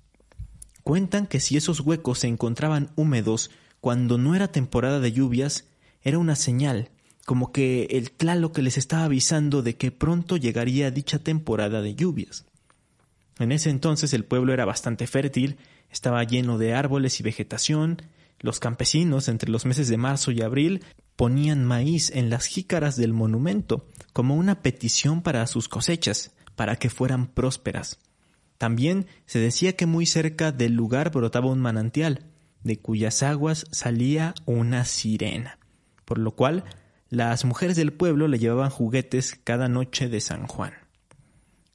Cuentan 0.83 1.27
que 1.27 1.39
si 1.39 1.57
esos 1.57 1.81
huecos 1.81 2.19
se 2.19 2.27
encontraban 2.27 2.91
húmedos 2.95 3.51
cuando 3.81 4.17
no 4.17 4.35
era 4.35 4.51
temporada 4.51 4.99
de 4.99 5.11
lluvias, 5.11 5.65
era 6.01 6.17
una 6.17 6.35
señal, 6.35 6.89
como 7.25 7.51
que 7.51 7.87
el 7.91 8.11
Tlaloc 8.11 8.57
les 8.59 8.77
estaba 8.77 9.03
avisando 9.03 9.61
de 9.61 9.75
que 9.75 9.91
pronto 9.91 10.37
llegaría 10.37 10.91
dicha 10.91 11.19
temporada 11.19 11.81
de 11.81 11.93
lluvias. 11.93 12.45
En 13.39 13.51
ese 13.51 13.69
entonces 13.69 14.13
el 14.13 14.23
pueblo 14.23 14.53
era 14.53 14.63
bastante 14.63 15.07
fértil, 15.07 15.57
estaba 15.91 16.23
lleno 16.23 16.57
de 16.57 16.73
árboles 16.73 17.19
y 17.19 17.23
vegetación, 17.23 18.01
los 18.39 18.59
campesinos 18.59 19.27
entre 19.27 19.49
los 19.49 19.65
meses 19.65 19.87
de 19.87 19.97
marzo 19.97 20.31
y 20.31 20.41
abril 20.41 20.83
ponían 21.15 21.65
maíz 21.65 22.11
en 22.11 22.29
las 22.29 22.45
jícaras 22.45 22.95
del 22.95 23.13
monumento 23.13 23.87
como 24.13 24.35
una 24.35 24.61
petición 24.61 25.21
para 25.21 25.45
sus 25.47 25.67
cosechas, 25.67 26.31
para 26.55 26.75
que 26.75 26.89
fueran 26.89 27.27
prósperas. 27.27 27.99
También 28.57 29.07
se 29.25 29.39
decía 29.39 29.73
que 29.75 29.85
muy 29.85 30.05
cerca 30.05 30.51
del 30.51 30.73
lugar 30.73 31.11
brotaba 31.11 31.47
un 31.47 31.59
manantial, 31.59 32.25
de 32.63 32.79
cuyas 32.79 33.23
aguas 33.23 33.65
salía 33.71 34.33
una 34.45 34.85
sirena, 34.85 35.59
por 36.05 36.17
lo 36.17 36.31
cual 36.31 36.63
las 37.09 37.45
mujeres 37.45 37.77
del 37.77 37.93
pueblo 37.93 38.27
le 38.27 38.39
llevaban 38.39 38.69
juguetes 38.69 39.39
cada 39.43 39.69
noche 39.69 40.09
de 40.09 40.19
San 40.19 40.47
Juan. 40.47 40.73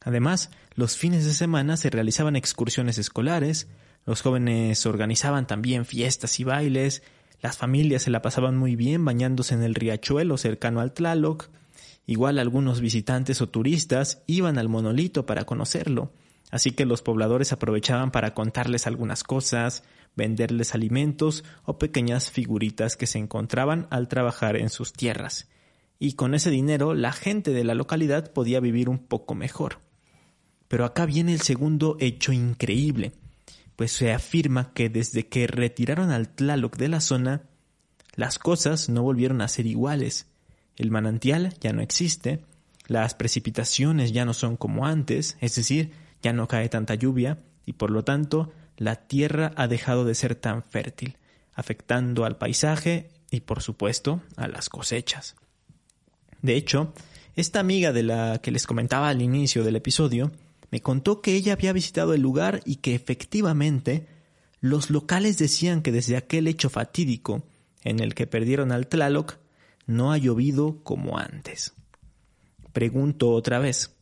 Además, 0.05 0.51
los 0.75 0.97
fines 0.97 1.25
de 1.25 1.33
semana 1.33 1.77
se 1.77 1.91
realizaban 1.91 2.37
excursiones 2.37 2.99
escolares, 2.99 3.69
los 4.05 4.23
jóvenes 4.23 4.85
organizaban 4.87 5.47
también 5.47 5.85
fiestas 5.85 6.41
y 6.41 6.45
bailes, 6.45 7.03
las 7.41 7.57
familias 7.57 8.03
se 8.03 8.11
la 8.11 8.23
pasaban 8.23 8.57
muy 8.57 8.77
bien 8.77 9.05
bañándose 9.05 9.55
en 9.55 9.63
el 9.63 9.75
riachuelo 9.75 10.37
cercano 10.39 10.81
al 10.81 10.93
Tlaloc, 10.93 11.49
igual 12.07 12.39
algunos 12.39 12.81
visitantes 12.81 13.41
o 13.41 13.49
turistas 13.49 14.23
iban 14.27 14.59
al 14.59 14.69
monolito 14.69 15.27
para 15.27 15.45
conocerlo, 15.45 16.13
así 16.51 16.73
que 16.73 16.87
los 16.87 17.03
pobladores 17.03 17.53
aprovechaban 17.53 18.11
para 18.11 18.35
contarles 18.35 18.87
algunas 18.87 19.25
cosas, 19.25 19.85
venderles 20.17 20.75
alimentos 20.75 21.45
o 21.65 21.79
pequeñas 21.79 22.31
figuritas 22.31 22.97
que 22.97 23.07
se 23.07 23.19
encontraban 23.19 23.87
al 23.91 24.09
trabajar 24.09 24.57
en 24.57 24.71
sus 24.71 24.93
tierras. 24.93 25.49
Y 25.99 26.15
con 26.15 26.35
ese 26.35 26.51
dinero 26.51 26.95
la 26.95 27.13
gente 27.13 27.53
de 27.53 27.65
la 27.65 27.75
localidad 27.75 28.33
podía 28.33 28.61
vivir 28.61 28.89
un 28.89 28.99
poco 28.99 29.35
mejor. 29.35 29.79
Pero 30.69 30.85
acá 30.85 31.07
viene 31.07 31.33
el 31.33 31.41
segundo 31.41 31.97
hecho 32.01 32.33
increíble, 32.33 33.13
pues 33.83 33.91
se 33.91 34.13
afirma 34.13 34.73
que 34.75 34.89
desde 34.89 35.27
que 35.27 35.49
retiraron 35.49 36.13
al 36.13 36.29
Tlaloc 36.29 36.77
de 36.77 36.87
la 36.87 37.01
zona, 37.01 37.43
las 38.15 38.39
cosas 38.39 38.89
no 38.89 39.03
volvieron 39.03 39.41
a 39.41 39.49
ser 39.49 39.67
iguales. 39.67 40.29
El 40.77 40.93
manantial 40.93 41.57
ya 41.61 41.73
no 41.73 41.83
existe, 41.83 42.45
las 42.87 43.15
precipitaciones 43.15 44.13
ya 44.13 44.25
no 44.25 44.35
son 44.35 44.57
como 44.57 44.87
antes, 44.87 45.37
es 45.41 45.57
decir, 45.57 45.91
ya 46.23 46.33
no 46.33 46.47
cae 46.47 46.69
tanta 46.69 46.95
lluvia, 46.95 47.41
y 47.67 47.73
por 47.73 47.91
lo 47.91 48.05
tanto 48.05 48.53
la 48.77 48.95
tierra 48.95 49.51
ha 49.57 49.67
dejado 49.67 50.05
de 50.05 50.15
ser 50.15 50.37
tan 50.37 50.63
fértil, 50.63 51.17
afectando 51.53 52.25
al 52.25 52.39
paisaje 52.39 53.11
y 53.33 53.41
por 53.41 53.63
supuesto 53.63 54.23
a 54.37 54.47
las 54.47 54.69
cosechas. 54.69 55.35
De 56.41 56.55
hecho, 56.55 56.95
esta 57.35 57.59
amiga 57.59 57.93
de 57.93 58.05
la 58.05 58.39
que 58.41 58.53
les 58.53 58.65
comentaba 58.65 59.09
al 59.09 59.23
inicio 59.23 59.65
del 59.65 59.75
episodio 59.75 60.31
me 60.73 60.81
contó 60.81 61.21
que 61.21 61.35
ella 61.35 61.53
había 61.53 61.73
visitado 61.73 62.15
el 62.15 62.23
lugar 62.23 62.63
y 62.65 62.77
que 62.77 62.97
efectivamente 62.97 64.09
los 64.61 64.91
locales 64.91 65.39
decían 65.39 65.83
que 65.83 65.93
desde 65.93 66.17
aquel 66.17 66.49
hecho 66.49 66.71
fatídico 66.71 67.45
en 67.85 68.01
el 68.01 68.15
que 68.15 68.27
perdieron 68.27 68.73
al 68.73 68.89
Tlaloc 68.89 69.37
no 69.87 70.13
ha 70.13 70.19
llovido 70.19 70.83
como 70.83 71.19
antes. 71.19 71.75
Pregunto 72.73 73.31
otra 73.31 73.61
vez, 73.61 73.95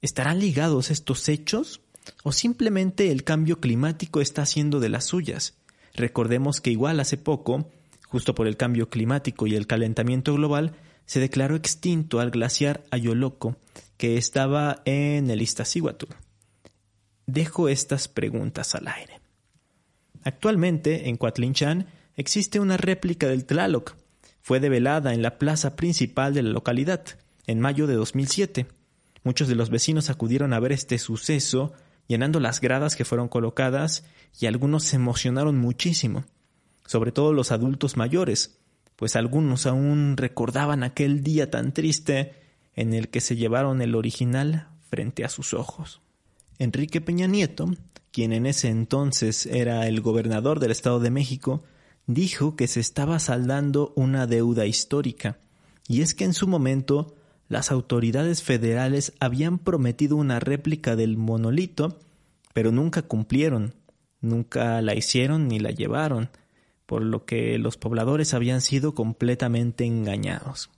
¿estarán 0.00 0.38
ligados 0.38 0.90
estos 0.90 1.28
hechos 1.28 1.82
o 2.22 2.32
simplemente 2.32 3.10
el 3.10 3.24
cambio 3.24 3.60
climático 3.60 4.20
está 4.20 4.42
haciendo 4.42 4.80
de 4.80 4.88
las 4.88 5.06
suyas. 5.06 5.54
Recordemos 5.94 6.60
que 6.60 6.70
igual 6.70 7.00
hace 7.00 7.16
poco, 7.16 7.70
justo 8.08 8.34
por 8.34 8.46
el 8.46 8.56
cambio 8.56 8.88
climático 8.88 9.46
y 9.46 9.54
el 9.54 9.66
calentamiento 9.66 10.34
global, 10.34 10.74
se 11.06 11.20
declaró 11.20 11.56
extinto 11.56 12.20
al 12.20 12.30
glaciar 12.30 12.84
Ayoloco, 12.90 13.56
que 13.96 14.16
estaba 14.16 14.82
en 14.84 15.30
el 15.30 15.42
Iztaccíhuatl. 15.42 16.06
Dejo 17.26 17.68
estas 17.68 18.08
preguntas 18.08 18.74
al 18.74 18.88
aire. 18.88 19.20
Actualmente, 20.24 21.08
en 21.08 21.16
Coatlinchan, 21.16 21.86
existe 22.16 22.60
una 22.60 22.76
réplica 22.76 23.28
del 23.28 23.44
Tlaloc. 23.44 23.94
Fue 24.40 24.60
develada 24.60 25.14
en 25.14 25.22
la 25.22 25.38
plaza 25.38 25.76
principal 25.76 26.34
de 26.34 26.42
la 26.42 26.50
localidad, 26.50 27.04
en 27.46 27.60
mayo 27.60 27.86
de 27.86 27.94
2007. 27.94 28.66
Muchos 29.24 29.48
de 29.48 29.54
los 29.54 29.70
vecinos 29.70 30.10
acudieron 30.10 30.52
a 30.52 30.60
ver 30.60 30.72
este 30.72 30.98
suceso 30.98 31.72
llenando 32.08 32.40
las 32.40 32.60
gradas 32.60 32.96
que 32.96 33.04
fueron 33.04 33.28
colocadas 33.28 34.04
y 34.38 34.46
algunos 34.46 34.84
se 34.84 34.96
emocionaron 34.96 35.58
muchísimo, 35.58 36.24
sobre 36.86 37.12
todo 37.12 37.32
los 37.32 37.52
adultos 37.52 37.96
mayores, 37.96 38.58
pues 39.02 39.16
algunos 39.16 39.66
aún 39.66 40.16
recordaban 40.16 40.84
aquel 40.84 41.24
día 41.24 41.50
tan 41.50 41.74
triste 41.74 42.34
en 42.76 42.94
el 42.94 43.08
que 43.08 43.20
se 43.20 43.34
llevaron 43.34 43.82
el 43.82 43.96
original 43.96 44.68
frente 44.90 45.24
a 45.24 45.28
sus 45.28 45.54
ojos. 45.54 46.00
Enrique 46.60 47.00
Peña 47.00 47.26
Nieto, 47.26 47.68
quien 48.12 48.32
en 48.32 48.46
ese 48.46 48.68
entonces 48.68 49.46
era 49.46 49.88
el 49.88 50.02
gobernador 50.02 50.60
del 50.60 50.70
Estado 50.70 51.00
de 51.00 51.10
México, 51.10 51.64
dijo 52.06 52.54
que 52.54 52.68
se 52.68 52.78
estaba 52.78 53.18
saldando 53.18 53.92
una 53.96 54.28
deuda 54.28 54.66
histórica, 54.66 55.40
y 55.88 56.02
es 56.02 56.14
que 56.14 56.22
en 56.22 56.32
su 56.32 56.46
momento 56.46 57.16
las 57.48 57.72
autoridades 57.72 58.44
federales 58.44 59.14
habían 59.18 59.58
prometido 59.58 60.14
una 60.14 60.38
réplica 60.38 60.94
del 60.94 61.16
monolito, 61.16 61.98
pero 62.54 62.70
nunca 62.70 63.02
cumplieron, 63.02 63.74
nunca 64.20 64.80
la 64.80 64.94
hicieron 64.94 65.48
ni 65.48 65.58
la 65.58 65.72
llevaron, 65.72 66.30
por 66.92 67.02
lo 67.02 67.24
que 67.24 67.56
los 67.56 67.78
pobladores 67.78 68.34
habían 68.34 68.60
sido 68.60 68.94
completamente 68.94 69.86
engañados. 69.86 70.68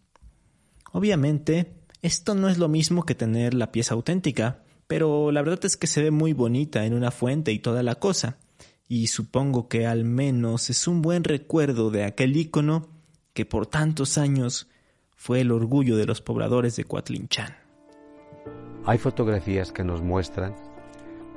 Obviamente, 0.93 1.75
esto 2.03 2.37
no 2.37 2.49
es 2.49 2.57
lo 2.57 2.69
mismo 2.69 3.03
que 3.03 3.17
tener 3.17 3.53
la 3.53 3.73
pieza 3.73 3.95
auténtica, 3.95 4.63
pero 4.87 5.33
la 5.33 5.43
verdad 5.43 5.65
es 5.65 5.77
que 5.77 5.89
se 5.89 6.05
ve 6.05 6.13
muy 6.13 6.33
bonita 6.33 6.87
en 6.87 6.95
una 6.95 7.11
fuente 7.11 7.51
y 7.51 7.59
toda 7.59 7.83
la 7.83 7.97
cosa, 7.97 8.39
y 8.87 9.09
supongo 9.09 9.69
que 9.69 9.89
al 9.89 10.05
menos 10.05 10.71
es 10.71 10.87
un 10.87 11.03
buen 11.03 11.25
recuerdo 11.25 11.91
de 11.91 12.05
aquel 12.05 12.37
ícono 12.37 12.87
que 13.33 13.45
por 13.45 13.67
tantos 13.67 14.17
años 14.17 14.69
fue 15.17 15.41
el 15.41 15.51
orgullo 15.51 15.97
de 15.97 16.07
los 16.07 16.21
pobladores 16.21 16.77
de 16.77 16.85
Coatlinchan. 16.85 17.57
Hay 18.87 18.99
fotografías 18.99 19.73
que 19.73 19.83
nos 19.83 20.01
muestran 20.01 20.55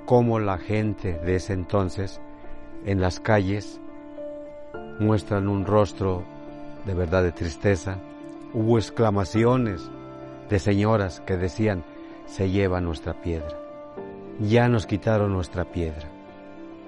cómo 0.06 0.40
la 0.40 0.60
gente 0.60 1.18
de 1.26 1.38
ese 1.38 1.54
entonces 1.54 2.22
en 2.86 3.02
las 3.02 3.20
calles 3.20 3.82
muestran 5.00 5.48
un 5.48 5.66
rostro 5.66 6.26
de 6.86 6.94
verdad 6.94 7.24
de 7.24 7.32
tristeza. 7.32 8.00
Hubo 8.54 8.78
exclamaciones 8.78 9.82
de 10.50 10.60
señoras 10.60 11.22
que 11.26 11.38
decían, 11.38 11.84
se 12.26 12.50
lleva 12.50 12.82
nuestra 12.82 13.22
piedra. 13.22 13.58
Ya 14.40 14.68
nos 14.70 14.86
quitaron 14.86 15.34
nuestra 15.34 15.72
piedra. 15.72 16.10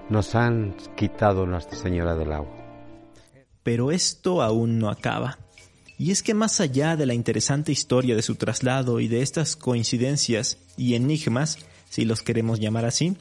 Nos 0.08 0.34
han 0.34 0.74
quitado 0.96 1.46
Nuestra 1.46 1.78
Señora 1.78 2.16
del 2.16 2.32
Agua. 2.32 2.56
Pero 3.62 3.92
esto 3.92 4.42
aún 4.42 4.78
no 4.78 4.88
acaba. 4.88 5.38
Y 5.98 6.10
es 6.10 6.22
que 6.22 6.34
más 6.34 6.60
allá 6.60 6.96
de 6.96 7.06
la 7.06 7.14
interesante 7.14 7.70
historia 7.72 8.16
de 8.16 8.22
su 8.22 8.34
traslado 8.34 9.00
y 9.00 9.06
de 9.08 9.22
estas 9.22 9.54
coincidencias 9.54 10.58
y 10.76 10.94
enigmas, 10.94 11.58
si 11.90 12.04
los 12.04 12.22
queremos 12.22 12.58
llamar 12.58 12.86
así, 12.86 13.16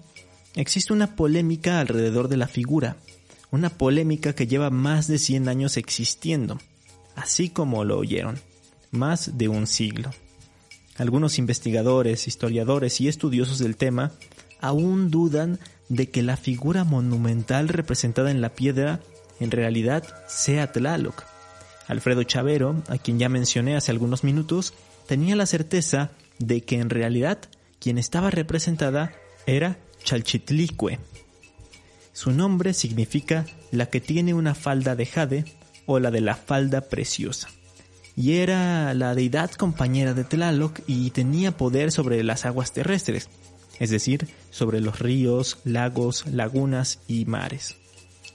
existe 0.56 0.93
una 0.93 1.15
polémica 1.15 1.80
alrededor 1.80 2.28
de 2.28 2.38
la 2.38 2.47
figura, 2.47 2.95
una 3.52 3.70
polémica 3.70 4.34
que 4.34 4.48
lleva 4.48 4.70
más 4.70 5.08
de 5.08 5.18
100 5.18 5.48
años 5.48 5.78
existiendo, 5.78 6.60
así 7.16 7.50
como 7.50 7.84
lo 7.84 7.98
oyeron, 7.98 8.40
más 8.92 9.38
de 9.38 9.48
un 9.48 9.68
siglo. 9.68 10.12
Algunos 10.98 11.40
investigadores, 11.40 12.28
historiadores 12.28 13.00
y 13.02 13.08
estudiosos 13.08 13.60
del 13.60 13.78
tema 13.78 14.12
aún 14.62 15.10
dudan 15.10 15.60
de 15.88 16.10
que 16.10 16.22
la 16.22 16.38
figura 16.38 16.84
monumental 16.84 17.70
representada 17.70 18.32
en 18.32 18.42
la 18.42 18.54
piedra 18.54 19.00
en 19.40 19.52
realidad 19.52 20.04
sea 20.28 20.72
Tlaloc, 20.72 21.24
Alfredo 21.88 22.24
Chavero, 22.24 22.84
a 22.88 22.98
quien 22.98 23.18
ya 23.18 23.30
mencioné 23.30 23.76
hace 23.76 23.92
algunos 23.92 24.24
minutos, 24.24 24.74
tenía 25.08 25.36
la 25.36 25.48
certeza 25.48 26.12
de 26.38 26.62
que 26.62 26.76
en 26.76 26.90
realidad 26.90 27.40
quien 27.80 27.98
estaba 27.98 28.30
representada 28.30 29.12
era 29.48 29.78
Chalchitlicue. 30.04 31.00
Su 32.19 32.34
nombre 32.34 32.73
significa 32.73 33.45
la 33.71 33.86
que 33.86 34.01
tiene 34.01 34.34
una 34.34 34.53
falda 34.53 34.97
de 34.97 35.05
jade 35.05 35.45
o 35.86 35.99
la 35.99 36.12
de 36.12 36.19
la 36.19 36.36
falda 36.36 36.82
preciosa. 36.82 37.47
Y 38.13 38.34
era 38.34 38.93
la 38.93 39.15
deidad 39.15 39.51
compañera 39.51 40.13
de 40.13 40.25
Tlaloc 40.25 40.82
y 40.86 41.12
tenía 41.12 41.55
poder 41.55 41.93
sobre 41.93 42.21
las 42.23 42.45
aguas 42.45 42.73
terrestres, 42.73 43.29
es 43.79 43.89
decir, 43.89 44.27
sobre 44.49 44.82
los 44.82 44.99
ríos, 44.99 45.60
lagos, 45.63 46.25
lagunas 46.27 46.99
y 47.08 47.23
mares. 47.23 47.77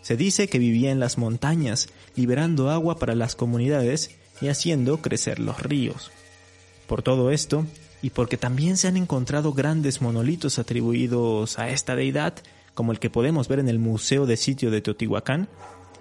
Se 0.00 0.16
dice 0.16 0.48
que 0.48 0.58
vivía 0.58 0.90
en 0.90 0.98
las 0.98 1.18
montañas, 1.18 1.90
liberando 2.16 2.70
agua 2.70 2.98
para 2.98 3.14
las 3.14 3.36
comunidades 3.36 4.12
y 4.40 4.48
haciendo 4.48 5.02
crecer 5.02 5.40
los 5.40 5.62
ríos. 5.62 6.10
Por 6.86 7.02
todo 7.02 7.30
esto, 7.30 7.66
y 8.00 8.08
porque 8.08 8.38
también 8.38 8.78
se 8.78 8.88
han 8.88 8.96
encontrado 8.96 9.52
grandes 9.52 10.00
monolitos 10.00 10.58
atribuidos 10.58 11.58
a 11.58 11.68
esta 11.68 11.94
deidad, 11.94 12.42
como 12.74 12.92
el 12.92 12.98
que 12.98 13.10
podemos 13.10 13.48
ver 13.48 13.60
en 13.60 13.68
el 13.68 13.78
Museo 13.78 14.26
de 14.26 14.37
Sitio 14.37 14.70
de 14.70 14.80
Teotihuacán, 14.80 15.48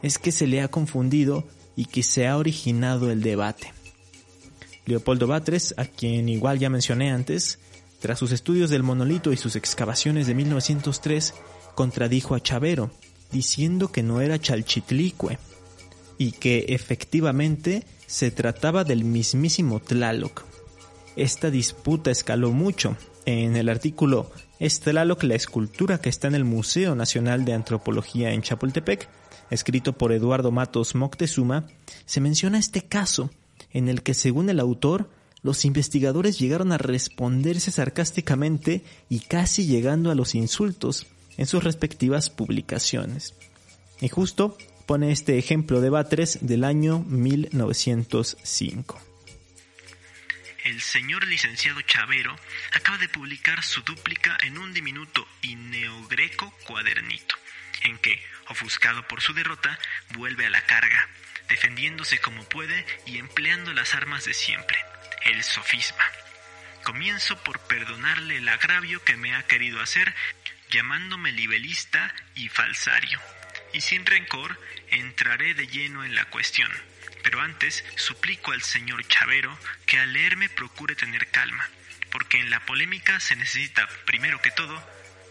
es 0.01 0.17
que 0.17 0.31
se 0.31 0.47
le 0.47 0.62
ha 0.62 0.67
confundido 0.67 1.45
y 1.75 1.86
que 1.86 2.03
se 2.03 2.27
ha 2.27 2.38
originado 2.38 3.12
el 3.12 3.21
debate. 3.21 3.73
Leopoldo 4.86 5.27
Batres, 5.27 5.73
a 5.77 5.86
quien 5.86 6.27
igual 6.27 6.59
ya 6.59 6.69
mencioné 6.69 7.12
antes, 7.12 7.59
tras 7.99 8.19
sus 8.19 8.31
estudios 8.33 8.69
del 8.69 8.83
monolito 8.83 9.31
y 9.31 9.38
sus 9.38 9.55
excavaciones 9.55 10.27
de 10.27 10.36
1903, 10.36 11.33
contradijo 11.73 12.36
a 12.36 12.41
Chavero, 12.41 12.91
diciendo 13.31 13.91
que 13.91 14.03
no 14.03 14.19
era 14.19 14.39
Chalchitlicue 14.39 15.38
y 16.17 16.33
que 16.33 16.65
efectivamente 16.69 17.86
se 18.05 18.29
trataba 18.29 18.83
del 18.83 19.05
mismísimo 19.05 19.79
Tlaloc. 19.79 20.43
Esta 21.15 21.49
disputa 21.49 22.12
escaló 22.12 22.51
mucho. 22.51 22.97
En 23.25 23.55
el 23.55 23.69
artículo 23.69 24.31
¿Es 24.63 24.80
Tlaloc 24.80 25.23
la 25.23 25.36
escultura 25.36 25.97
que 25.97 26.08
está 26.08 26.30
en 26.30 26.36
el 26.36 26.45
Museo 26.45 26.95
Nacional 26.95 27.43
de 27.43 27.52
Antropología 27.52 28.32
en 28.32 28.41
Chapultepec? 28.41 29.10
escrito 29.49 29.91
por 29.91 30.13
Eduardo 30.13 30.54
Matos 30.54 30.95
Moctezuma, 30.95 31.67
se 32.06 32.21
menciona 32.21 32.60
este 32.60 32.82
caso 32.82 33.30
en 33.73 33.89
el 33.89 34.04
que 34.04 34.13
según 34.13 34.49
el 34.49 34.62
autor 34.62 35.10
los 35.41 35.65
investigadores 35.65 36.39
llegaron 36.39 36.71
a 36.71 36.78
responderse 36.78 37.71
sarcásticamente 37.71 38.86
y 39.10 39.19
casi 39.19 39.65
llegando 39.65 40.12
a 40.12 40.15
los 40.15 40.34
insultos, 40.34 41.08
en 41.36 41.45
sus 41.45 41.62
respectivas 41.62 42.30
publicaciones. 42.30 43.36
Y 43.99 44.08
justo 44.08 44.58
pone 44.86 45.12
este 45.12 45.38
ejemplo 45.38 45.82
de 45.82 45.89
Batres 45.89 46.38
del 46.39 46.63
año 46.63 47.04
1905. 47.10 49.12
El 50.63 50.82
señor 50.82 51.28
licenciado 51.28 51.82
Chavero 51.82 52.39
acaba 52.71 52.97
de 52.97 53.10
publicar 53.10 53.63
su 53.63 53.82
dúplica 53.82 54.38
en 54.43 54.58
un 54.58 54.73
diminuto 54.73 55.28
y 55.41 55.56
neogreco 55.56 56.52
cuadernito, 56.63 57.36
en 57.82 57.97
que, 57.97 58.26
ofuscado 58.47 59.06
por 59.08 59.21
su 59.21 59.34
derrota, 59.34 59.78
vuelve 60.12 60.45
a 60.45 60.49
la 60.49 60.65
carga, 60.65 61.10
defendiéndose 61.49 62.19
como 62.19 62.47
puede 62.47 62.86
y 63.06 63.17
empleando 63.17 63.73
las 63.73 63.93
armas 63.93 64.23
de 64.23 64.34
siempre, 64.34 64.78
el 65.26 65.43
sofisma. 65.43 66.06
Comienzo 66.84 67.43
por 67.43 67.60
perdonarle 67.67 68.38
el 68.38 68.47
agravio 68.47 69.04
que 69.04 69.17
me 69.17 69.36
ha 69.36 69.43
querido 69.43 69.82
hacer 69.82 70.15
llamándome 70.69 71.34
libelista 71.34 72.15
y 72.36 72.47
falsario. 72.47 73.19
Y 73.73 73.82
sin 73.82 74.06
rencor 74.06 74.60
entraré 74.88 75.54
de 75.56 75.67
lleno 75.67 76.06
en 76.06 76.15
la 76.15 76.26
cuestión. 76.26 76.71
Pero 77.23 77.39
antes 77.39 77.83
suplico 77.95 78.51
al 78.51 78.62
señor 78.62 79.07
Chavero 79.07 79.57
que 79.86 79.97
al 79.97 80.13
leerme 80.13 80.49
procure 80.49 80.95
tener 80.95 81.27
calma, 81.31 81.63
porque 82.12 82.39
en 82.39 82.49
la 82.49 82.63
polémica 82.65 83.19
se 83.19 83.36
necesita, 83.36 83.88
primero 84.05 84.39
que 84.41 84.51
todo, 84.51 84.75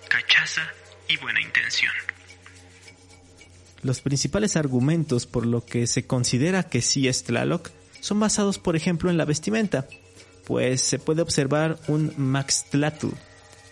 cachaza 0.08 0.66
y 1.08 1.16
buena 1.18 1.40
intención. 1.40 1.92
Los 3.82 4.00
principales 4.00 4.56
argumentos 4.56 5.26
por 5.26 5.44
lo 5.44 5.64
que 5.64 5.86
se 5.86 6.06
considera 6.06 6.68
que 6.68 6.82
sí 6.82 7.08
es 7.08 7.24
Tlaloc 7.24 7.70
son 8.00 8.20
basados, 8.20 8.58
por 8.58 8.74
ejemplo, 8.74 9.10
en 9.10 9.16
la 9.16 9.24
vestimenta, 9.24 9.86
pues 10.46 10.80
se 10.80 10.98
puede 10.98 11.22
observar 11.22 11.78
un 11.88 12.12
Max 12.16 12.66
Tlatu, 12.70 13.14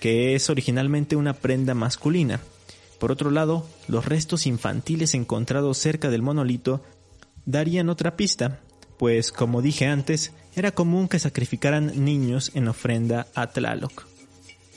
que 0.00 0.34
es 0.34 0.50
originalmente 0.50 1.16
una 1.16 1.34
prenda 1.34 1.74
masculina. 1.74 2.40
Por 2.98 3.12
otro 3.12 3.30
lado, 3.30 3.68
los 3.88 4.04
restos 4.04 4.46
infantiles 4.46 5.14
encontrados 5.14 5.78
cerca 5.78 6.10
del 6.10 6.22
monolito 6.22 6.84
darían 7.46 7.88
otra 7.88 8.16
pista, 8.16 8.60
pues 8.98 9.32
como 9.32 9.62
dije 9.62 9.86
antes, 9.86 10.32
era 10.54 10.72
común 10.72 11.08
que 11.08 11.18
sacrificaran 11.18 12.04
niños 12.04 12.50
en 12.54 12.68
ofrenda 12.68 13.26
a 13.34 13.46
Tlaloc. 13.48 14.06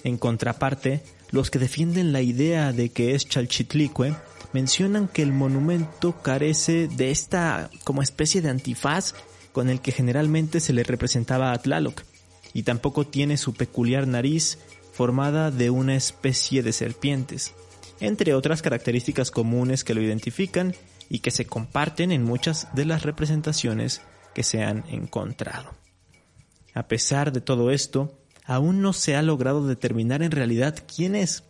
En 0.03 0.17
contraparte, 0.17 1.03
los 1.31 1.49
que 1.49 1.59
defienden 1.59 2.13
la 2.13 2.21
idea 2.21 2.73
de 2.73 2.89
que 2.89 3.15
es 3.15 3.27
Chalchitlicue 3.27 4.15
mencionan 4.53 5.07
que 5.07 5.23
el 5.23 5.33
monumento 5.33 6.21
carece 6.21 6.87
de 6.87 7.11
esta 7.11 7.69
como 7.83 8.01
especie 8.01 8.41
de 8.41 8.49
antifaz 8.49 9.15
con 9.51 9.69
el 9.69 9.81
que 9.81 9.91
generalmente 9.91 10.59
se 10.59 10.73
le 10.73 10.83
representaba 10.83 11.51
a 11.51 11.57
Tlaloc, 11.57 12.03
y 12.53 12.63
tampoco 12.63 13.05
tiene 13.05 13.37
su 13.37 13.53
peculiar 13.53 14.07
nariz 14.07 14.59
formada 14.91 15.51
de 15.51 15.69
una 15.69 15.95
especie 15.95 16.61
de 16.61 16.71
serpientes, 16.71 17.53
entre 17.99 18.35
otras 18.35 18.61
características 18.61 19.31
comunes 19.31 19.83
que 19.83 19.95
lo 19.95 20.01
identifican 20.01 20.75
y 21.13 21.19
que 21.19 21.29
se 21.29 21.45
comparten 21.45 22.11
en 22.11 22.23
muchas 22.23 22.73
de 22.73 22.85
las 22.85 23.03
representaciones 23.03 24.01
que 24.33 24.41
se 24.41 24.63
han 24.63 24.83
encontrado. 24.89 25.75
A 26.73 26.87
pesar 26.87 27.31
de 27.31 27.39
todo 27.39 27.69
esto, 27.69 28.17
aún 28.45 28.81
no 28.81 28.93
se 28.93 29.15
ha 29.15 29.21
logrado 29.21 29.67
determinar 29.67 30.23
en 30.23 30.31
realidad 30.31 30.75
quién 30.87 31.15
es. 31.15 31.43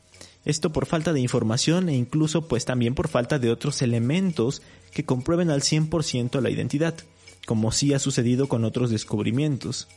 Esto 0.44 0.74
por 0.74 0.86
falta 0.86 1.14
de 1.14 1.22
información 1.22 1.88
e 1.88 1.96
incluso 1.96 2.50
pues 2.50 2.66
también 2.66 2.94
por 2.94 3.08
falta 3.08 3.40
de 3.40 3.52
otros 3.52 3.82
elementos 3.82 4.62
que 4.92 5.06
comprueben 5.06 5.50
al 5.50 5.62
100% 5.62 6.42
la 6.42 6.50
identidad, 6.50 6.96
como 7.46 7.72
sí 7.72 7.94
ha 7.94 8.00
sucedido 8.00 8.50
con 8.50 8.66
otros 8.66 8.90
descubrimientos. 8.90 9.88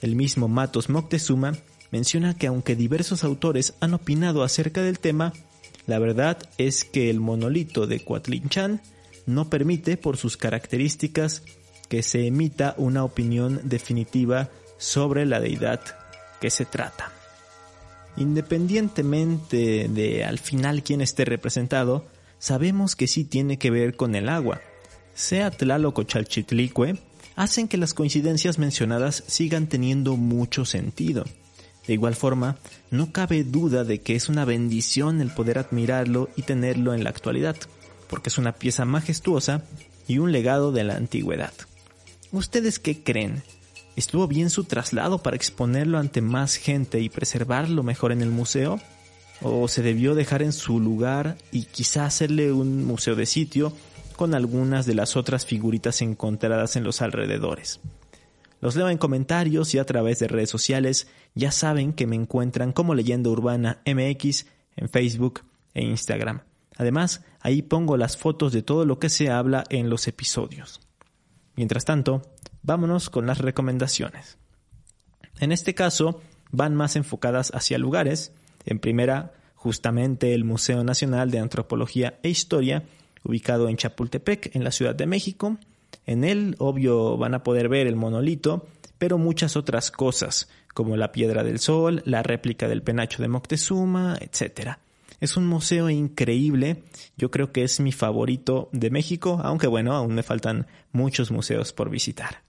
El 0.00 0.16
mismo 0.16 0.48
Matos 0.48 0.88
Moctezuma 0.88 1.58
menciona 1.90 2.38
que 2.38 2.46
aunque 2.46 2.74
diversos 2.74 3.22
autores 3.22 3.74
han 3.80 3.92
opinado 3.92 4.44
acerca 4.44 4.80
del 4.80 4.98
tema, 4.98 5.34
la 5.86 5.98
verdad 5.98 6.38
es 6.56 6.86
que 6.86 7.10
el 7.10 7.20
monolito 7.20 7.86
de 7.86 8.00
Coatlinchan 8.00 8.80
no 9.26 9.48
permite 9.48 9.96
por 9.96 10.16
sus 10.16 10.36
características 10.36 11.42
que 11.88 12.02
se 12.02 12.26
emita 12.26 12.74
una 12.78 13.04
opinión 13.04 13.60
definitiva 13.64 14.50
sobre 14.78 15.26
la 15.26 15.40
deidad 15.40 15.80
que 16.40 16.50
se 16.50 16.64
trata. 16.64 17.12
Independientemente 18.16 19.88
de 19.88 20.24
al 20.24 20.38
final 20.38 20.82
quién 20.82 21.00
esté 21.00 21.24
representado, 21.24 22.06
sabemos 22.38 22.96
que 22.96 23.06
sí 23.06 23.24
tiene 23.24 23.58
que 23.58 23.70
ver 23.70 23.96
con 23.96 24.14
el 24.14 24.28
agua. 24.28 24.60
Sea 25.14 25.50
Tlaloc 25.50 25.98
o 25.98 26.02
Chalchitlicue, 26.04 26.96
hacen 27.36 27.68
que 27.68 27.76
las 27.76 27.94
coincidencias 27.94 28.58
mencionadas 28.58 29.24
sigan 29.26 29.66
teniendo 29.66 30.16
mucho 30.16 30.64
sentido. 30.64 31.24
De 31.86 31.94
igual 31.94 32.14
forma, 32.14 32.58
no 32.90 33.12
cabe 33.12 33.42
duda 33.42 33.84
de 33.84 34.00
que 34.00 34.14
es 34.14 34.28
una 34.28 34.44
bendición 34.44 35.20
el 35.20 35.30
poder 35.30 35.58
admirarlo 35.58 36.28
y 36.36 36.42
tenerlo 36.42 36.94
en 36.94 37.02
la 37.04 37.10
actualidad, 37.10 37.56
porque 38.10 38.28
es 38.28 38.36
una 38.36 38.52
pieza 38.52 38.84
majestuosa 38.84 39.62
y 40.06 40.18
un 40.18 40.32
legado 40.32 40.72
de 40.72 40.84
la 40.84 40.96
antigüedad. 40.96 41.54
¿Ustedes 42.32 42.78
qué 42.78 43.02
creen? 43.02 43.42
¿Estuvo 43.96 44.28
bien 44.28 44.50
su 44.50 44.64
traslado 44.64 45.18
para 45.18 45.36
exponerlo 45.36 45.98
ante 45.98 46.20
más 46.20 46.56
gente 46.56 47.00
y 47.00 47.08
preservarlo 47.08 47.82
mejor 47.82 48.12
en 48.12 48.20
el 48.20 48.30
museo? 48.30 48.80
o 49.42 49.68
se 49.68 49.82
debió 49.82 50.14
dejar 50.14 50.42
en 50.42 50.52
su 50.52 50.80
lugar 50.80 51.36
y 51.50 51.64
quizá 51.64 52.04
hacerle 52.04 52.52
un 52.52 52.84
museo 52.84 53.14
de 53.14 53.26
sitio 53.26 53.72
con 54.16 54.34
algunas 54.34 54.86
de 54.86 54.94
las 54.94 55.16
otras 55.16 55.46
figuritas 55.46 56.02
encontradas 56.02 56.76
en 56.76 56.84
los 56.84 57.00
alrededores. 57.00 57.80
Los 58.60 58.76
leo 58.76 58.90
en 58.90 58.98
comentarios 58.98 59.74
y 59.74 59.78
a 59.78 59.86
través 59.86 60.18
de 60.18 60.28
redes 60.28 60.50
sociales. 60.50 61.08
Ya 61.34 61.50
saben 61.50 61.94
que 61.94 62.06
me 62.06 62.16
encuentran 62.16 62.72
como 62.72 62.94
Leyenda 62.94 63.30
Urbana 63.30 63.80
MX 63.86 64.46
en 64.76 64.90
Facebook 64.90 65.40
e 65.72 65.82
Instagram. 65.82 66.42
Además, 66.80 67.20
ahí 67.40 67.60
pongo 67.60 67.98
las 67.98 68.16
fotos 68.16 68.54
de 68.54 68.62
todo 68.62 68.86
lo 68.86 68.98
que 68.98 69.10
se 69.10 69.28
habla 69.28 69.64
en 69.68 69.90
los 69.90 70.08
episodios. 70.08 70.80
Mientras 71.54 71.84
tanto, 71.84 72.22
vámonos 72.62 73.10
con 73.10 73.26
las 73.26 73.36
recomendaciones. 73.36 74.38
En 75.40 75.52
este 75.52 75.74
caso, 75.74 76.22
van 76.52 76.74
más 76.74 76.96
enfocadas 76.96 77.50
hacia 77.54 77.76
lugares. 77.76 78.32
En 78.64 78.78
primera, 78.78 79.34
justamente 79.56 80.32
el 80.32 80.44
Museo 80.44 80.82
Nacional 80.82 81.30
de 81.30 81.40
Antropología 81.40 82.18
e 82.22 82.30
Historia, 82.30 82.84
ubicado 83.24 83.68
en 83.68 83.76
Chapultepec, 83.76 84.56
en 84.56 84.64
la 84.64 84.72
Ciudad 84.72 84.94
de 84.94 85.04
México. 85.04 85.58
En 86.06 86.24
él, 86.24 86.56
obvio, 86.60 87.18
van 87.18 87.34
a 87.34 87.42
poder 87.42 87.68
ver 87.68 87.88
el 87.88 87.96
monolito, 87.96 88.66
pero 88.96 89.18
muchas 89.18 89.54
otras 89.54 89.90
cosas, 89.90 90.48
como 90.72 90.96
la 90.96 91.12
Piedra 91.12 91.44
del 91.44 91.58
Sol, 91.58 92.00
la 92.06 92.22
réplica 92.22 92.68
del 92.68 92.82
penacho 92.82 93.20
de 93.20 93.28
Moctezuma, 93.28 94.16
etc. 94.18 94.78
Es 95.20 95.36
un 95.36 95.46
museo 95.46 95.90
increíble, 95.90 96.82
yo 97.16 97.30
creo 97.30 97.52
que 97.52 97.62
es 97.62 97.80
mi 97.80 97.92
favorito 97.92 98.68
de 98.72 98.90
México, 98.90 99.40
aunque 99.42 99.66
bueno, 99.66 99.94
aún 99.94 100.14
me 100.14 100.22
faltan 100.22 100.66
muchos 100.92 101.30
museos 101.30 101.72
por 101.72 101.90
visitar. 101.90 102.42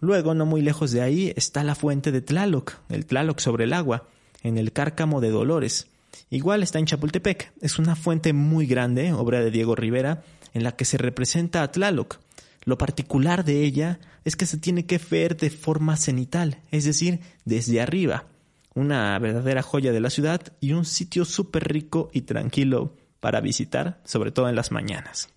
Luego, 0.00 0.34
no 0.34 0.46
muy 0.46 0.62
lejos 0.62 0.92
de 0.92 1.00
ahí, 1.00 1.32
está 1.34 1.64
la 1.64 1.74
fuente 1.74 2.12
de 2.12 2.20
Tlaloc, 2.20 2.74
el 2.88 3.06
Tlaloc 3.06 3.40
sobre 3.40 3.64
el 3.64 3.72
agua, 3.72 4.06
en 4.42 4.58
el 4.58 4.72
Cárcamo 4.72 5.20
de 5.20 5.30
Dolores. 5.30 5.88
Igual 6.30 6.62
está 6.62 6.78
en 6.78 6.86
Chapultepec, 6.86 7.52
es 7.60 7.78
una 7.78 7.96
fuente 7.96 8.32
muy 8.32 8.66
grande, 8.66 9.12
obra 9.12 9.40
de 9.40 9.50
Diego 9.50 9.74
Rivera, 9.74 10.22
en 10.54 10.62
la 10.62 10.76
que 10.76 10.84
se 10.84 10.98
representa 10.98 11.62
a 11.62 11.72
Tlaloc, 11.72 12.20
lo 12.68 12.76
particular 12.76 13.46
de 13.46 13.62
ella 13.62 13.98
es 14.26 14.36
que 14.36 14.44
se 14.44 14.58
tiene 14.58 14.84
que 14.84 15.00
ver 15.10 15.38
de 15.38 15.48
forma 15.48 15.96
cenital, 15.96 16.58
es 16.70 16.84
decir, 16.84 17.20
desde 17.46 17.80
arriba. 17.80 18.26
Una 18.78 19.18
verdadera 19.18 19.60
joya 19.60 19.90
de 19.90 19.98
la 19.98 20.08
ciudad 20.08 20.40
y 20.60 20.72
un 20.72 20.84
sitio 20.84 21.24
súper 21.24 21.66
rico 21.66 22.10
y 22.12 22.20
tranquilo 22.20 22.94
para 23.18 23.40
visitar, 23.40 24.00
sobre 24.04 24.30
todo 24.30 24.48
en 24.48 24.54
las 24.54 24.70
mañanas. 24.70 25.30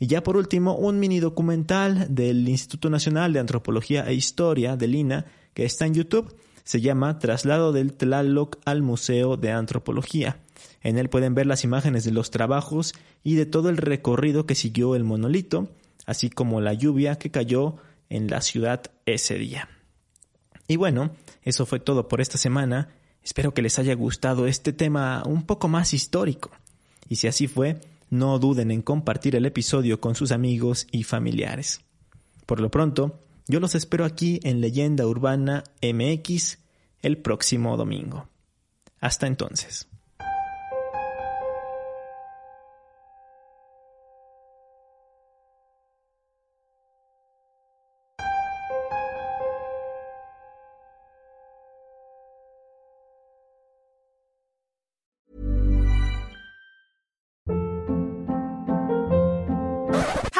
Y 0.00 0.08
ya 0.08 0.24
por 0.24 0.36
último, 0.36 0.74
un 0.74 0.98
mini 0.98 1.20
documental 1.20 2.12
del 2.12 2.48
Instituto 2.48 2.90
Nacional 2.90 3.32
de 3.32 3.38
Antropología 3.38 4.04
e 4.04 4.14
Historia 4.14 4.76
de 4.76 4.88
Lina, 4.88 5.26
que 5.54 5.64
está 5.64 5.86
en 5.86 5.94
YouTube, 5.94 6.34
se 6.64 6.80
llama 6.80 7.20
Traslado 7.20 7.70
del 7.70 7.92
Tlaloc 7.92 8.58
al 8.64 8.82
Museo 8.82 9.36
de 9.36 9.52
Antropología. 9.52 10.40
En 10.82 10.98
él 10.98 11.08
pueden 11.08 11.36
ver 11.36 11.46
las 11.46 11.62
imágenes 11.62 12.02
de 12.02 12.10
los 12.10 12.32
trabajos 12.32 12.94
y 13.22 13.36
de 13.36 13.46
todo 13.46 13.68
el 13.68 13.76
recorrido 13.76 14.44
que 14.44 14.56
siguió 14.56 14.96
el 14.96 15.04
monolito, 15.04 15.68
así 16.04 16.30
como 16.30 16.60
la 16.60 16.74
lluvia 16.74 17.16
que 17.16 17.30
cayó 17.30 17.76
en 18.08 18.28
la 18.28 18.40
ciudad 18.40 18.90
ese 19.06 19.38
día. 19.38 19.68
Y 20.70 20.76
bueno, 20.76 21.10
eso 21.42 21.66
fue 21.66 21.80
todo 21.80 22.06
por 22.06 22.20
esta 22.20 22.38
semana. 22.38 22.90
Espero 23.24 23.52
que 23.52 23.60
les 23.60 23.80
haya 23.80 23.92
gustado 23.94 24.46
este 24.46 24.72
tema 24.72 25.24
un 25.26 25.42
poco 25.42 25.66
más 25.66 25.92
histórico. 25.92 26.52
Y 27.08 27.16
si 27.16 27.26
así 27.26 27.48
fue, 27.48 27.80
no 28.08 28.38
duden 28.38 28.70
en 28.70 28.80
compartir 28.80 29.34
el 29.34 29.46
episodio 29.46 30.00
con 30.00 30.14
sus 30.14 30.30
amigos 30.30 30.86
y 30.92 31.02
familiares. 31.02 31.80
Por 32.46 32.60
lo 32.60 32.70
pronto, 32.70 33.18
yo 33.48 33.58
los 33.58 33.74
espero 33.74 34.04
aquí 34.04 34.38
en 34.44 34.60
Leyenda 34.60 35.08
Urbana 35.08 35.64
MX 35.82 36.58
el 37.02 37.18
próximo 37.18 37.76
domingo. 37.76 38.28
Hasta 39.00 39.26
entonces. 39.26 39.89